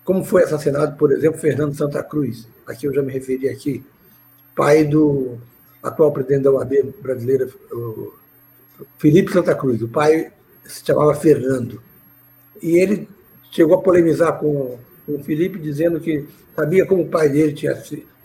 como 0.07 0.23
foi 0.23 0.43
assassinado, 0.43 0.95
por 0.95 1.11
exemplo, 1.11 1.37
Fernando 1.37 1.75
Santa 1.75 2.01
Cruz, 2.01 2.47
aqui 2.65 2.87
eu 2.87 2.93
já 2.93 3.01
me 3.01 3.11
referi 3.11 3.49
aqui, 3.49 3.83
pai 4.55 4.85
do 4.85 5.37
atual 5.83 6.13
presidente 6.13 6.43
da 6.43 6.51
UAB 6.51 6.93
brasileira, 7.01 7.49
Felipe 8.97 9.33
Santa 9.33 9.53
Cruz. 9.53 9.81
O 9.81 9.89
pai 9.89 10.31
se 10.63 10.85
chamava 10.85 11.13
Fernando. 11.13 11.81
E 12.61 12.77
ele 12.77 13.07
chegou 13.51 13.75
a 13.75 13.81
polemizar 13.81 14.39
com, 14.39 14.79
com 15.05 15.15
o 15.15 15.23
Felipe, 15.25 15.59
dizendo 15.59 15.99
que 15.99 16.25
sabia 16.55 16.85
como 16.85 17.03
o 17.03 17.09
pai 17.09 17.27
dele 17.27 17.51
tinha, 17.51 17.75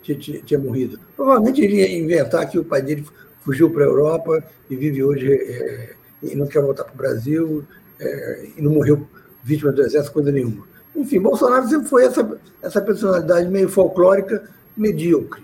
tinha, 0.01 0.41
tinha, 0.41 0.59
morrido. 0.59 0.97
Provavelmente 1.17 1.61
iria 1.61 1.91
inventar 1.91 2.49
que 2.49 2.57
o 2.57 2.63
pai 2.63 2.81
dele 2.81 3.05
fugiu 3.43 3.69
para 3.69 3.83
a 3.83 3.87
Europa 3.87 4.43
e 4.69 4.75
vive 4.75 5.03
hoje 5.03 5.31
é, 5.31 5.93
e 6.21 6.35
não 6.35 6.47
quer 6.47 6.61
voltar 6.61 6.83
para 6.85 6.93
o 6.93 6.97
Brasil 6.97 7.63
é, 7.99 8.49
e 8.57 8.61
não 8.61 8.71
morreu 8.71 9.07
vítima 9.43 9.71
do 9.71 9.81
exército, 9.81 10.13
coisa 10.13 10.31
nenhuma. 10.31 10.65
Enfim, 10.95 11.19
Bolsonaro 11.19 11.67
sempre 11.67 11.87
foi 11.87 12.05
essa, 12.05 12.39
essa 12.61 12.81
personalidade 12.81 13.49
meio 13.49 13.67
folclórica, 13.67 14.49
medíocre. 14.75 15.43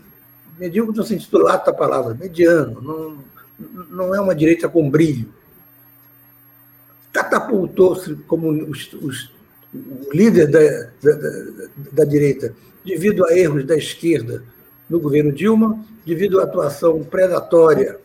Medíocre 0.57 0.95
no 0.95 1.03
sentido 1.03 1.39
lato 1.39 1.65
da 1.65 1.77
palavra, 1.77 2.13
mediano, 2.13 2.81
não, 2.81 3.17
não 3.89 4.15
é 4.15 4.19
uma 4.21 4.35
direita 4.35 4.69
com 4.69 4.89
brilho. 4.89 5.27
Catapultou-se 7.11 8.15
como 8.27 8.49
os, 8.69 8.93
os, 8.93 9.31
o 9.73 10.13
líder 10.13 10.47
da, 10.47 10.59
da, 11.01 11.17
da, 11.17 11.67
da 11.91 12.03
direita 12.05 12.53
devido 12.85 13.25
a 13.25 13.37
erros 13.37 13.65
da 13.65 13.75
esquerda 13.75 14.43
no 14.89 14.99
governo 14.99 15.31
Dilma, 15.31 15.83
devido 16.05 16.39
à 16.39 16.43
atuação 16.43 17.03
predatória, 17.03 17.99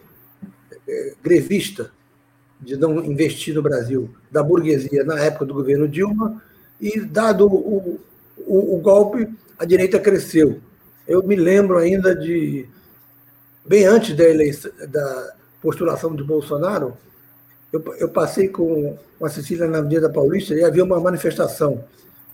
é, 0.86 1.14
grevista 1.22 1.90
de 2.60 2.76
não 2.76 3.04
investir 3.04 3.54
no 3.54 3.62
Brasil 3.62 4.10
da 4.30 4.42
burguesia 4.42 5.04
na 5.04 5.18
época 5.18 5.46
do 5.46 5.54
governo 5.54 5.88
Dilma, 5.88 6.42
e 6.80 7.00
dado 7.00 7.46
o, 7.46 8.00
o, 8.36 8.76
o 8.76 8.80
golpe, 8.80 9.28
a 9.58 9.64
direita 9.64 9.98
cresceu. 9.98 10.60
Eu 11.06 11.22
me 11.22 11.36
lembro 11.36 11.78
ainda 11.78 12.14
de, 12.14 12.66
bem 13.64 13.86
antes 13.86 14.16
da, 14.16 14.24
eleição, 14.24 14.70
da 14.88 15.34
postulação 15.60 16.14
de 16.14 16.22
Bolsonaro, 16.22 16.96
eu, 17.72 17.82
eu 17.98 18.08
passei 18.08 18.48
com, 18.48 18.96
a 19.22 19.28
Cecília 19.28 19.66
na 19.66 19.78
Avenida 19.78 20.10
Paulista 20.10 20.54
e 20.54 20.62
havia 20.62 20.84
uma 20.84 21.00
manifestação. 21.00 21.84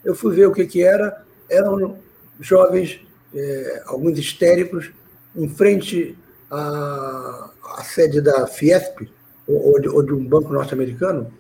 Eu 0.04 0.14
fui 0.14 0.34
ver 0.34 0.46
o 0.46 0.52
que, 0.52 0.66
que 0.66 0.82
era, 0.82 1.22
eram 1.48 1.96
jovens, 2.40 3.00
é, 3.34 3.82
alguns 3.86 4.18
histéricos, 4.18 4.90
em 5.34 5.48
frente 5.48 6.18
à, 6.50 7.50
à 7.76 7.84
sede 7.84 8.20
da 8.20 8.46
Fiesp, 8.46 9.08
ou 9.46 9.80
de, 9.80 9.88
ou 9.88 10.02
de 10.02 10.12
um 10.12 10.24
banco 10.24 10.52
norte-americano, 10.52 11.32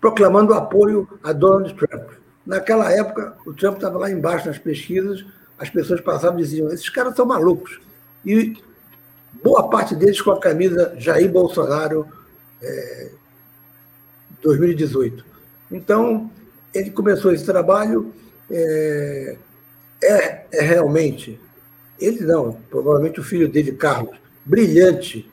proclamando 0.00 0.54
apoio 0.54 1.08
a 1.22 1.32
Donald 1.32 1.74
Trump. 1.74 2.10
Naquela 2.46 2.90
época, 2.92 3.36
o 3.46 3.52
Trump 3.52 3.76
estava 3.76 3.98
lá 3.98 4.10
embaixo 4.10 4.46
nas 4.46 4.58
pesquisas, 4.58 5.24
as 5.58 5.68
pessoas 5.70 6.00
passavam 6.00 6.38
e 6.38 6.42
diziam: 6.42 6.68
esses 6.68 6.88
caras 6.88 7.14
são 7.14 7.26
malucos. 7.26 7.80
E 8.24 8.56
boa 9.42 9.68
parte 9.68 9.94
deles 9.94 10.20
com 10.20 10.30
a 10.30 10.40
camisa 10.40 10.94
Jair 10.98 11.30
Bolsonaro 11.30 12.06
é, 12.62 13.10
2018. 14.42 15.24
Então, 15.70 16.30
ele 16.72 16.90
começou 16.90 17.32
esse 17.32 17.44
trabalho. 17.44 18.12
É, 18.50 19.36
é, 20.02 20.46
é 20.52 20.62
realmente, 20.62 21.38
ele 22.00 22.20
não, 22.20 22.52
provavelmente 22.70 23.20
o 23.20 23.24
filho 23.24 23.48
dele, 23.48 23.72
Carlos, 23.72 24.16
brilhante 24.44 25.30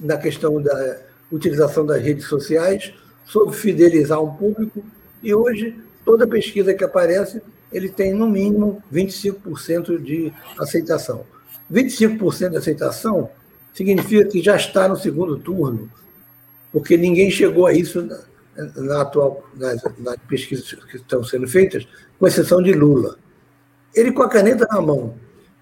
na 0.00 0.16
questão 0.16 0.60
da 0.60 0.98
utilização 1.30 1.84
das 1.84 2.02
redes 2.02 2.26
sociais, 2.26 2.92
soube 3.24 3.56
fidelizar 3.56 4.22
um 4.22 4.34
público, 4.34 4.84
e 5.22 5.34
hoje, 5.34 5.76
toda 6.04 6.26
pesquisa 6.26 6.74
que 6.74 6.84
aparece, 6.84 7.40
ele 7.72 7.88
tem, 7.88 8.12
no 8.12 8.28
mínimo, 8.28 8.82
25% 8.92 10.02
de 10.02 10.32
aceitação. 10.58 11.24
25% 11.72 12.50
de 12.50 12.56
aceitação 12.56 13.30
significa 13.72 14.24
que 14.26 14.42
já 14.42 14.56
está 14.56 14.86
no 14.86 14.96
segundo 14.96 15.38
turno, 15.38 15.90
porque 16.70 16.96
ninguém 16.96 17.30
chegou 17.30 17.66
a 17.66 17.72
isso 17.72 18.02
na, 18.02 18.18
na 18.76 19.02
atual, 19.02 19.48
nas, 19.54 19.82
nas 19.98 20.16
pesquisas 20.28 20.70
que 20.72 20.96
estão 20.96 21.24
sendo 21.24 21.48
feitas, 21.48 21.86
com 22.18 22.26
exceção 22.26 22.62
de 22.62 22.72
Lula. 22.72 23.16
Ele, 23.94 24.12
com 24.12 24.22
a 24.22 24.28
caneta 24.28 24.66
na 24.70 24.80
mão 24.80 25.14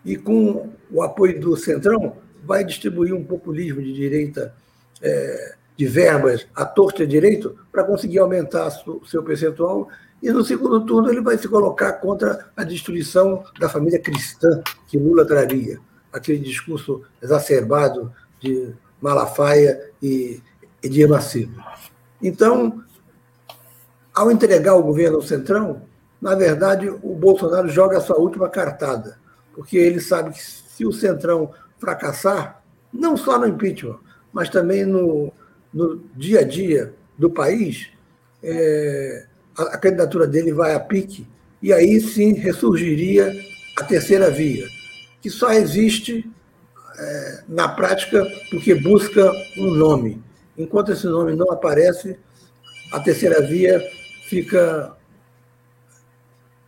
e 0.04 0.16
com 0.16 0.70
o 0.90 1.02
apoio 1.02 1.40
do 1.40 1.56
Centrão, 1.56 2.16
vai 2.44 2.64
distribuir 2.64 3.14
um 3.14 3.24
populismo 3.24 3.82
de 3.82 3.92
direita 3.92 4.54
é, 5.02 5.54
de 5.76 5.86
verbas 5.86 6.46
à 6.54 6.64
torta 6.64 7.06
direito 7.06 7.56
para 7.72 7.84
conseguir 7.84 8.18
aumentar 8.18 8.68
o 8.86 9.06
seu 9.06 9.22
percentual 9.22 9.88
e 10.22 10.30
no 10.30 10.44
segundo 10.44 10.84
turno 10.84 11.10
ele 11.10 11.22
vai 11.22 11.38
se 11.38 11.48
colocar 11.48 11.94
contra 11.94 12.50
a 12.54 12.62
destruição 12.62 13.42
da 13.58 13.68
família 13.68 13.98
cristã 13.98 14.62
que 14.86 14.98
Lula 14.98 15.24
traria. 15.24 15.78
Aquele 16.12 16.38
discurso 16.38 17.02
exacerbado 17.22 18.12
de 18.38 18.74
Malafaia 19.00 19.90
e 20.02 20.42
Edir 20.82 21.08
Macedo. 21.08 21.54
Então, 22.22 22.82
ao 24.14 24.30
entregar 24.30 24.74
o 24.74 24.82
governo 24.82 25.16
ao 25.16 25.22
Centrão, 25.22 25.82
na 26.20 26.34
verdade, 26.34 26.88
o 26.88 27.14
Bolsonaro 27.14 27.68
joga 27.68 27.98
a 27.98 28.00
sua 28.00 28.18
última 28.18 28.48
cartada, 28.48 29.18
porque 29.54 29.76
ele 29.76 30.00
sabe 30.00 30.30
que 30.32 30.42
se 30.42 30.84
o 30.84 30.92
Centrão 30.92 31.52
fracassar, 31.78 32.62
não 32.92 33.16
só 33.16 33.38
no 33.38 33.46
impeachment, 33.46 33.98
mas 34.32 34.48
também 34.48 34.84
no, 34.84 35.32
no 35.72 35.98
dia 36.14 36.40
a 36.40 36.44
dia 36.44 36.94
do 37.18 37.30
país, 37.30 37.88
é, 38.42 39.26
a, 39.56 39.62
a 39.62 39.78
candidatura 39.78 40.26
dele 40.26 40.52
vai 40.52 40.74
a 40.74 40.80
pique, 40.80 41.26
e 41.62 41.72
aí 41.72 42.00
sim 42.00 42.34
ressurgiria 42.34 43.32
a 43.78 43.84
terceira 43.84 44.30
via, 44.30 44.66
que 45.22 45.30
só 45.30 45.52
existe 45.52 46.30
é, 46.98 47.44
na 47.48 47.68
prática 47.68 48.26
porque 48.50 48.74
busca 48.74 49.30
um 49.56 49.70
nome. 49.70 50.22
Enquanto 50.56 50.92
esse 50.92 51.06
nome 51.06 51.34
não 51.34 51.50
aparece, 51.50 52.18
a 52.92 53.00
terceira 53.00 53.40
via 53.40 53.80
fica 54.28 54.94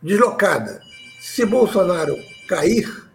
deslocada. 0.03 0.81
Se 1.19 1.45
Bolsonaro 1.45 2.15
cair 2.47 3.09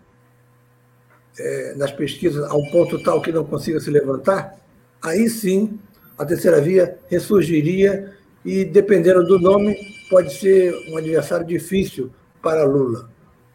é, 1.39 1.75
nas 1.77 1.93
pesquisas 1.93 2.43
a 2.51 2.55
um 2.57 2.71
ponto 2.71 3.01
tal 3.03 3.21
que 3.21 3.31
não 3.31 3.45
consiga 3.45 3.79
se 3.79 3.91
levantar, 3.91 4.59
aí 5.03 5.29
sim 5.29 5.79
a 6.17 6.25
terceira 6.25 6.61
via 6.61 6.99
ressurgiria 7.09 8.17
e, 8.45 8.65
dependendo 8.65 9.25
do 9.25 9.39
nome, 9.39 9.77
pode 10.09 10.35
ser 10.35 10.75
um 10.91 10.97
adversário 10.97 11.47
difícil 11.47 12.11
para 12.43 12.65
Lula. 12.65 13.11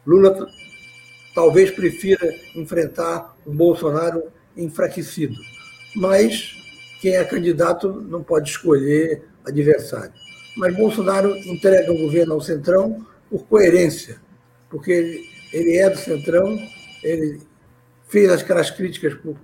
Lula 0.06 0.48
talvez 1.34 1.70
prefira 1.70 2.32
enfrentar 2.54 3.36
um 3.46 3.54
Bolsonaro 3.54 4.22
enfraquecido, 4.56 5.34
mas 5.96 6.54
quem 7.00 7.16
é 7.16 7.24
candidato 7.24 7.90
não 8.08 8.22
pode 8.22 8.48
escolher 8.48 9.24
adversário. 9.44 10.12
Mas 10.56 10.76
Bolsonaro 10.76 11.36
entrega 11.36 11.92
o 11.92 11.98
governo 11.98 12.34
ao 12.34 12.40
Centrão 12.40 13.04
por 13.34 13.46
coerência, 13.46 14.20
porque 14.70 14.92
ele, 14.92 15.24
ele 15.52 15.76
é 15.76 15.90
do 15.90 15.98
Centrão, 15.98 16.56
ele 17.02 17.40
fez 18.06 18.30
aquelas 18.30 18.70
críticas 18.70 19.12
por, 19.14 19.34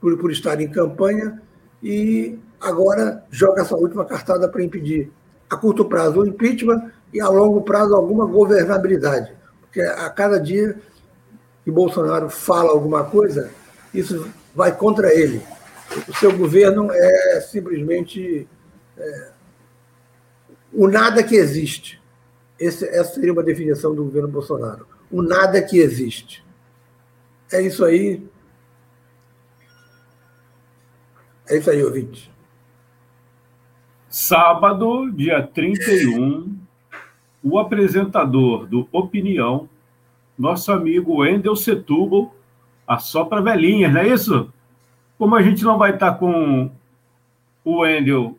por, 0.00 0.16
por 0.16 0.32
estar 0.32 0.58
em 0.62 0.68
campanha 0.70 1.42
e 1.82 2.38
agora 2.58 3.22
joga 3.30 3.60
essa 3.60 3.76
última 3.76 4.06
cartada 4.06 4.48
para 4.48 4.62
impedir, 4.62 5.12
a 5.50 5.58
curto 5.58 5.84
prazo, 5.84 6.20
o 6.20 6.26
impeachment 6.26 6.90
e 7.12 7.20
a 7.20 7.28
longo 7.28 7.60
prazo 7.60 7.94
alguma 7.94 8.24
governabilidade. 8.24 9.34
Porque 9.60 9.82
a 9.82 10.08
cada 10.08 10.40
dia 10.40 10.80
que 11.66 11.70
Bolsonaro 11.70 12.30
fala 12.30 12.70
alguma 12.70 13.04
coisa, 13.04 13.50
isso 13.92 14.26
vai 14.54 14.74
contra 14.74 15.12
ele. 15.14 15.42
O 16.08 16.14
seu 16.14 16.34
governo 16.34 16.90
é 16.90 17.40
simplesmente 17.42 18.48
é, 18.96 19.28
o 20.72 20.88
nada 20.88 21.22
que 21.22 21.36
existe. 21.36 22.01
Esse, 22.62 22.88
essa 22.88 23.14
seria 23.14 23.32
uma 23.32 23.42
definição 23.42 23.92
do 23.92 24.04
governo 24.04 24.28
Bolsonaro. 24.28 24.86
O 25.10 25.20
nada 25.20 25.60
que 25.60 25.78
existe. 25.78 26.44
É 27.52 27.60
isso 27.60 27.84
aí. 27.84 28.24
É 31.48 31.58
isso 31.58 31.68
aí, 31.68 31.82
ouvinte. 31.82 32.30
Sábado, 34.08 35.10
dia 35.10 35.42
31, 35.42 36.56
o 37.42 37.58
apresentador 37.58 38.66
do 38.66 38.86
Opinião, 38.92 39.68
nosso 40.38 40.70
amigo 40.70 41.16
Wendel 41.16 41.56
Setúbal, 41.56 42.32
assopra 42.86 43.42
velhinhas, 43.42 43.92
não 43.92 44.00
é 44.02 44.08
isso? 44.08 44.52
Como 45.18 45.34
a 45.34 45.42
gente 45.42 45.64
não 45.64 45.78
vai 45.78 45.94
estar 45.94 46.12
com 46.12 46.70
o 47.64 47.80
Wendel, 47.80 48.38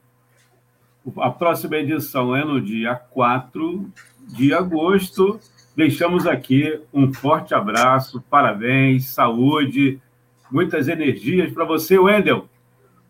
a 1.18 1.30
próxima 1.30 1.78
edição 1.78 2.36
é 2.36 2.44
no 2.46 2.62
dia 2.62 2.96
4 2.96 3.92
de 4.28 4.54
agosto, 4.54 5.40
deixamos 5.76 6.26
aqui 6.26 6.80
um 6.94 7.14
forte 7.14 7.54
abraço, 7.54 8.24
parabéns, 8.30 9.08
saúde, 9.08 10.02
muitas 10.50 10.88
energias 10.88 11.52
para 11.52 11.66
você, 11.66 11.98
Wendel. 11.98 12.48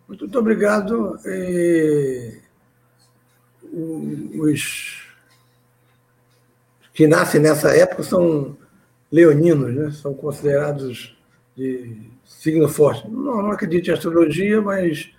Muito, 0.08 0.38
obrigado. 0.38 1.18
E... 1.24 2.42
Os 4.38 5.02
que 6.92 7.08
nascem 7.08 7.40
nessa 7.40 7.76
época 7.76 8.04
são 8.04 8.56
leoninos, 9.10 9.74
né? 9.74 9.90
são 9.90 10.14
considerados 10.14 11.16
de 11.56 12.00
signo 12.24 12.68
forte. 12.68 13.08
Não, 13.08 13.42
não 13.42 13.50
acredito 13.50 13.88
em 13.88 13.92
astrologia, 13.92 14.60
mas 14.62 15.10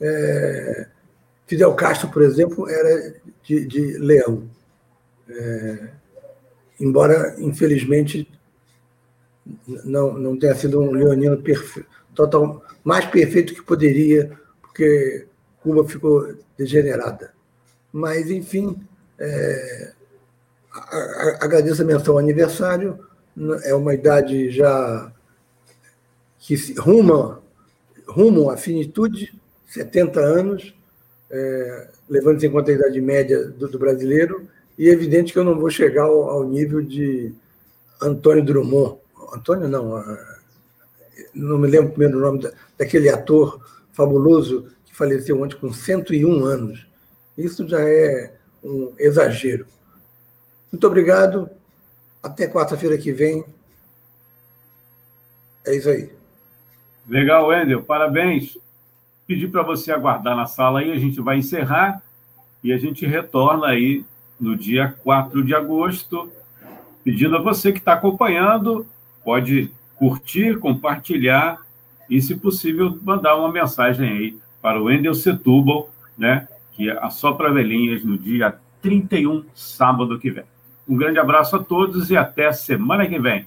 é, 0.00 0.88
Fidel 1.52 1.74
Castro, 1.74 2.08
por 2.08 2.22
exemplo, 2.22 2.66
era 2.66 3.14
de, 3.42 3.66
de 3.66 3.98
leão. 3.98 4.48
É, 5.28 5.88
embora, 6.80 7.36
infelizmente, 7.38 8.26
não, 9.84 10.14
não 10.14 10.38
tenha 10.38 10.54
sido 10.54 10.80
um 10.80 10.90
leonino 10.92 11.42
perfeito, 11.42 11.86
total, 12.14 12.64
mais 12.82 13.04
perfeito 13.04 13.52
que 13.52 13.60
poderia, 13.60 14.32
porque 14.62 15.26
Cuba 15.62 15.86
ficou 15.86 16.34
degenerada. 16.56 17.34
Mas, 17.92 18.30
enfim, 18.30 18.74
é, 19.18 19.92
agradeço 21.38 21.82
a 21.82 21.84
menção 21.84 22.14
ao 22.14 22.18
aniversário, 22.18 22.98
é 23.62 23.74
uma 23.74 23.92
idade 23.92 24.50
já 24.50 25.12
que 26.38 26.56
ruma, 26.78 27.42
rumo 28.08 28.48
à 28.48 28.56
finitude, 28.56 29.38
70 29.66 30.18
anos, 30.18 30.74
é, 31.32 31.88
levando 32.08 32.44
em 32.44 32.50
conta 32.50 32.70
a 32.70 32.74
idade 32.74 33.00
média 33.00 33.42
do, 33.48 33.66
do, 33.66 33.78
brasileiro, 33.78 34.46
e 34.78 34.88
é 34.88 34.92
evidente 34.92 35.32
que 35.32 35.38
eu 35.38 35.44
não 35.44 35.58
vou 35.58 35.70
chegar 35.70 36.04
ao, 36.04 36.28
ao 36.28 36.44
nível 36.44 36.82
de 36.82 37.32
Antônio 38.00 38.44
Drummond. 38.44 38.98
Antônio, 39.34 39.66
não, 39.66 40.04
não 41.34 41.58
me 41.58 41.66
lembro 41.66 41.88
o 41.88 41.92
primeiro 41.92 42.20
nome 42.20 42.42
da, 42.42 42.52
daquele 42.76 43.08
ator 43.08 43.64
fabuloso 43.92 44.68
que 44.84 44.94
faleceu 44.94 45.40
ontem 45.40 45.56
com 45.56 45.72
101 45.72 46.44
anos. 46.44 46.86
Isso 47.36 47.66
já 47.66 47.80
é 47.80 48.34
um 48.62 48.92
exagero. 48.98 49.66
Muito 50.70 50.86
obrigado. 50.86 51.48
Até 52.22 52.46
quarta-feira 52.46 52.96
que 52.98 53.10
vem. 53.10 53.44
É 55.64 55.74
isso 55.74 55.88
aí. 55.88 56.10
Legal, 57.08 57.48
Wendel. 57.48 57.82
Parabéns. 57.82 58.58
Pedir 59.32 59.48
para 59.48 59.62
você 59.62 59.90
aguardar 59.90 60.36
na 60.36 60.44
sala 60.44 60.80
aí, 60.80 60.92
a 60.92 60.98
gente 60.98 61.18
vai 61.18 61.38
encerrar 61.38 62.02
e 62.62 62.70
a 62.70 62.76
gente 62.76 63.06
retorna 63.06 63.68
aí 63.68 64.04
no 64.38 64.54
dia 64.54 64.94
4 65.02 65.42
de 65.42 65.54
agosto. 65.54 66.30
Pedindo 67.02 67.38
a 67.38 67.40
você 67.40 67.72
que 67.72 67.78
está 67.78 67.94
acompanhando, 67.94 68.86
pode 69.24 69.70
curtir, 69.96 70.58
compartilhar 70.58 71.62
e, 72.10 72.20
se 72.20 72.36
possível, 72.36 72.98
mandar 73.02 73.34
uma 73.36 73.50
mensagem 73.50 74.06
aí 74.06 74.38
para 74.60 74.78
o 74.78 74.84
Wendel 74.84 75.14
Setúbal, 75.14 75.88
né, 76.18 76.46
que 76.72 76.90
é 76.90 76.98
assopra 77.02 77.50
velhinhas 77.50 78.04
no 78.04 78.18
dia 78.18 78.54
31, 78.82 79.46
sábado 79.54 80.18
que 80.18 80.30
vem. 80.30 80.44
Um 80.86 80.94
grande 80.94 81.18
abraço 81.18 81.56
a 81.56 81.64
todos 81.64 82.10
e 82.10 82.18
até 82.18 82.52
semana 82.52 83.06
que 83.06 83.18
vem. 83.18 83.46